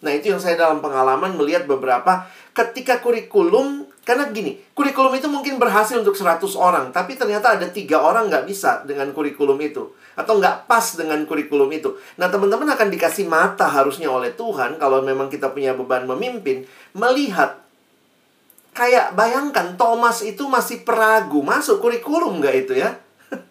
[0.07, 5.61] Nah, itu yang saya dalam pengalaman melihat beberapa ketika kurikulum, karena gini, kurikulum itu mungkin
[5.61, 9.93] berhasil untuk 100 orang, tapi ternyata ada tiga orang nggak bisa dengan kurikulum itu.
[10.17, 11.93] Atau nggak pas dengan kurikulum itu.
[12.17, 16.65] Nah, teman-teman akan dikasih mata harusnya oleh Tuhan, kalau memang kita punya beban memimpin,
[16.97, 17.61] melihat.
[18.73, 22.97] Kayak bayangkan, Thomas itu masih peragu, masuk kurikulum nggak itu ya?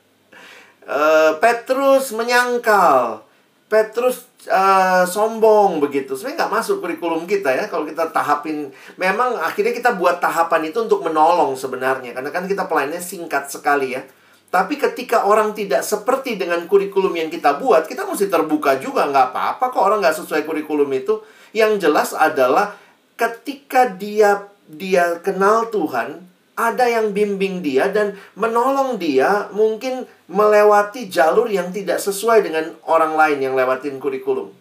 [0.89, 3.21] Eh, Petrus menyangkal.
[3.69, 6.15] Petrus uh, sombong begitu.
[6.15, 8.71] Sebenarnya nggak masuk kurikulum kita ya kalau kita tahapin.
[8.95, 12.15] Memang akhirnya kita buat tahapan itu untuk menolong sebenarnya.
[12.15, 14.01] Karena kan kita pelayannya singkat sekali ya.
[14.49, 19.05] Tapi ketika orang tidak seperti dengan kurikulum yang kita buat, kita mesti terbuka juga.
[19.09, 21.19] Nggak apa-apa kok orang nggak sesuai kurikulum itu.
[21.51, 22.77] Yang jelas adalah
[23.19, 26.28] ketika dia dia kenal Tuhan,
[26.59, 33.15] ada yang bimbing dia dan menolong dia mungkin melewati jalur yang tidak sesuai dengan orang
[33.15, 34.51] lain yang lewatin kurikulum.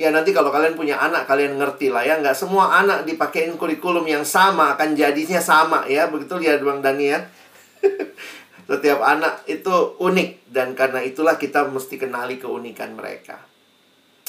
[0.00, 4.08] Ya nanti kalau kalian punya anak kalian ngerti lah ya nggak semua anak dipakein kurikulum
[4.08, 7.20] yang sama akan jadinya sama ya begitu lihat bang Dani ya.
[8.72, 13.36] Setiap anak itu unik dan karena itulah kita mesti kenali keunikan mereka.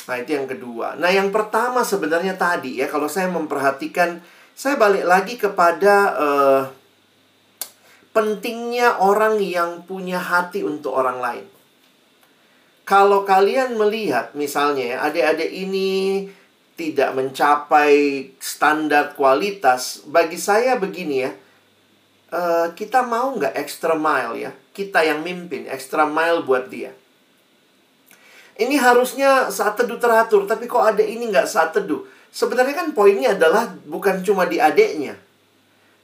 [0.03, 0.99] Nah itu yang kedua.
[0.99, 4.19] Nah yang pertama sebenarnya tadi ya kalau saya memperhatikan
[4.53, 6.63] saya balik lagi kepada uh,
[8.13, 11.45] pentingnya orang yang punya hati untuk orang lain.
[12.85, 16.29] Kalau kalian melihat misalnya ya, adik-adik ini
[16.77, 21.31] tidak mencapai standar kualitas, bagi saya begini ya,
[22.33, 24.51] uh, kita mau nggak extra mile ya?
[24.73, 26.93] Kita yang mimpin, extra mile buat dia.
[28.53, 32.05] Ini harusnya saat teduh teratur, tapi kok ada ini nggak saat teduh?
[32.33, 35.13] Sebenarnya kan poinnya adalah bukan cuma di adeknya.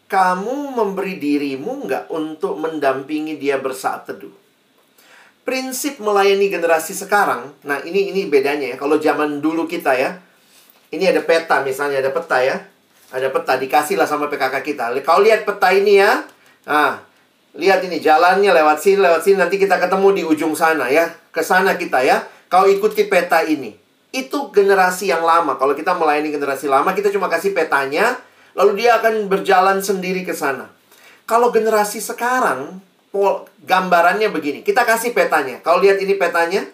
[0.06, 4.34] Kamu memberi dirimu nggak untuk mendampingi dia bersaat teduh.
[5.42, 8.78] Prinsip melayani generasi sekarang, nah ini ini bedanya ya.
[8.78, 10.22] Kalau zaman dulu kita ya,
[10.94, 12.62] ini ada peta misalnya, ada peta ya.
[13.10, 14.94] Ada peta, dikasih lah sama PKK kita.
[15.02, 16.22] Kau lihat peta ini ya.
[16.70, 17.02] Nah,
[17.58, 19.42] lihat ini jalannya lewat sini, lewat sini.
[19.42, 21.10] Nanti kita ketemu di ujung sana ya.
[21.34, 22.22] Ke sana kita ya.
[22.54, 25.58] Kau ikuti peta ini itu generasi yang lama.
[25.58, 28.18] Kalau kita melayani generasi lama, kita cuma kasih petanya,
[28.58, 30.70] lalu dia akan berjalan sendiri ke sana.
[31.30, 32.82] Kalau generasi sekarang,
[33.66, 34.66] gambarannya begini.
[34.66, 35.62] Kita kasih petanya.
[35.62, 36.66] Kalau lihat ini petanya,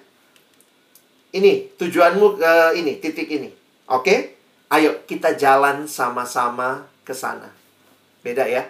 [1.35, 3.51] ini tujuanmu ke ini, titik ini.
[3.91, 4.39] Oke?
[4.71, 7.51] Ayo kita jalan sama-sama ke sana.
[8.23, 8.63] Beda ya.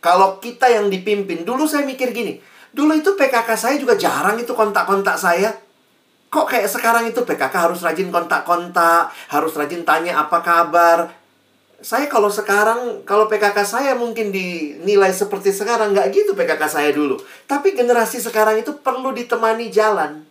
[0.00, 2.40] Kalau kita yang dipimpin, dulu saya mikir gini.
[2.72, 5.52] Dulu itu PKK saya juga jarang itu kontak-kontak saya
[6.26, 11.06] Kok kayak sekarang itu PKK harus rajin kontak-kontak, harus rajin tanya apa kabar.
[11.78, 17.14] Saya kalau sekarang, kalau PKK saya mungkin dinilai seperti sekarang, nggak gitu PKK saya dulu.
[17.46, 20.26] Tapi generasi sekarang itu perlu ditemani jalan.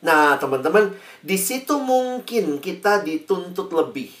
[0.00, 4.12] Nah, teman-teman, di situ mungkin kita dituntut lebih.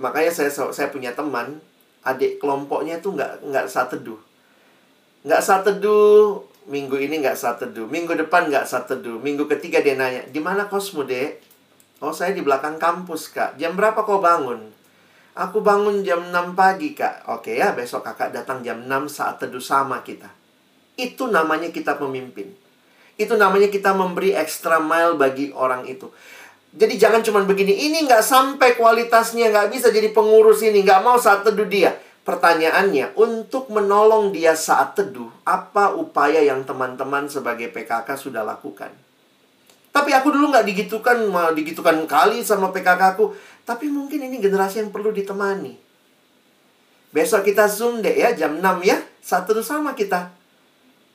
[0.00, 1.60] Makanya saya saya punya teman,
[2.02, 4.18] adik kelompoknya tuh nggak nggak saat teduh.
[5.24, 9.84] Nggak saat teduh, minggu ini nggak saat teduh, minggu depan nggak saat teduh, minggu ketiga
[9.84, 11.40] dia nanya, di mana kosmu dek?
[12.04, 13.56] Oh saya di belakang kampus kak.
[13.56, 14.72] Jam berapa kau bangun?
[15.34, 17.26] Aku bangun jam 6 pagi kak.
[17.32, 20.28] Oke ya besok kakak datang jam 6 saat teduh sama kita.
[20.94, 22.54] Itu namanya kita pemimpin.
[23.14, 26.10] Itu namanya kita memberi extra mile bagi orang itu.
[26.74, 31.14] Jadi jangan cuma begini, ini nggak sampai kualitasnya, nggak bisa jadi pengurus ini, nggak mau
[31.14, 31.94] saat teduh dia.
[32.24, 38.88] Pertanyaannya, untuk menolong dia saat teduh, apa upaya yang teman-teman sebagai PKK sudah lakukan?
[39.92, 43.36] Tapi aku dulu nggak digitukan, digitukan kali sama PKK aku.
[43.68, 45.76] Tapi mungkin ini generasi yang perlu ditemani.
[47.14, 48.98] Besok kita Zoom deh ya, jam 6 ya.
[49.22, 50.34] Teduh sama kita.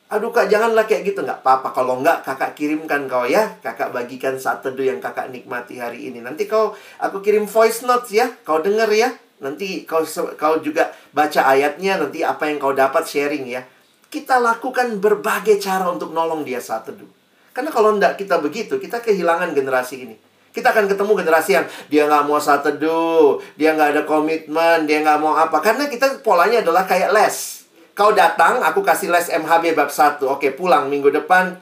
[0.09, 1.25] Aduh kak, janganlah kayak gitu.
[1.25, 1.75] Nggak apa-apa.
[1.75, 3.59] Kalau nggak, kakak kirimkan kau ya.
[3.59, 6.21] Kakak bagikan saat teduh yang kakak nikmati hari ini.
[6.23, 8.31] Nanti kau, aku kirim voice notes ya.
[8.47, 9.09] Kau denger ya.
[9.39, 10.03] Nanti kau
[10.35, 13.63] kau juga baca ayatnya, nanti apa yang kau dapat sharing ya.
[14.11, 17.07] Kita lakukan berbagai cara untuk nolong dia saat teduh.
[17.55, 20.15] Karena kalau tidak kita begitu, kita kehilangan generasi ini.
[20.49, 24.99] Kita akan ketemu generasi yang dia nggak mau saat teduh, dia nggak ada komitmen, dia
[24.99, 25.63] nggak mau apa.
[25.63, 27.63] Karena kita polanya adalah kayak les.
[27.95, 30.19] Kau datang, aku kasih les MHB bab 1.
[30.27, 31.55] Oke, pulang minggu depan.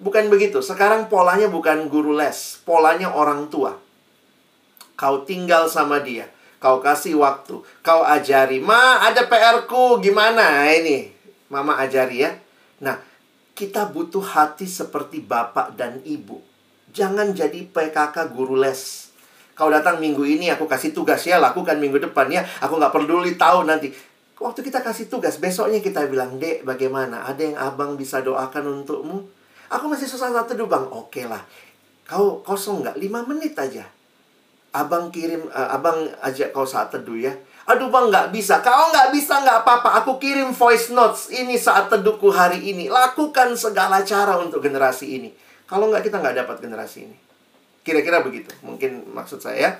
[0.00, 0.64] Bukan begitu.
[0.64, 2.60] Sekarang polanya bukan guru les.
[2.64, 3.76] Polanya orang tua.
[4.96, 6.28] Kau tinggal sama dia
[6.62, 7.58] Kau kasih waktu.
[7.82, 8.62] Kau ajari.
[8.62, 9.98] Ma, ada PR ku.
[9.98, 11.10] Gimana ini?
[11.50, 12.30] Mama ajari ya.
[12.78, 13.02] Nah,
[13.58, 16.38] kita butuh hati seperti bapak dan ibu.
[16.94, 19.10] Jangan jadi PKK guru les.
[19.58, 21.42] Kau datang minggu ini, aku kasih tugas ya.
[21.42, 22.46] Lakukan minggu depan ya.
[22.62, 23.90] Aku nggak peduli tahu nanti.
[24.38, 27.26] Waktu kita kasih tugas, besoknya kita bilang, Dek, bagaimana?
[27.26, 29.26] Ada yang abang bisa doakan untukmu?
[29.66, 30.86] Aku masih susah satu Bang.
[30.94, 31.42] Oke lah.
[32.06, 33.02] Kau kosong nggak?
[33.02, 33.82] Lima menit aja
[34.72, 37.32] Abang kirim, uh, abang ajak kau saat teduh ya.
[37.68, 38.58] Aduh bang nggak bisa.
[38.64, 40.02] Kau nggak bisa nggak apa-apa.
[40.02, 41.28] Aku kirim voice notes.
[41.28, 42.88] Ini saat teduhku hari ini.
[42.88, 45.30] Lakukan segala cara untuk generasi ini.
[45.68, 47.16] Kalau nggak kita nggak dapat generasi ini.
[47.86, 48.50] Kira-kira begitu.
[48.66, 49.58] Mungkin maksud saya.
[49.60, 49.70] Ya.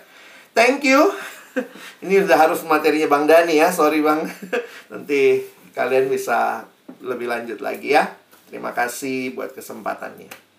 [0.53, 1.11] Thank you.
[2.05, 3.72] ini udah harus materinya Bang Dani ya.
[3.74, 4.28] Sorry Bang.
[4.93, 6.68] Nanti kalian bisa
[7.03, 8.12] lebih lanjut lagi ya.
[8.53, 10.51] Terima kasih buat kesempatannya.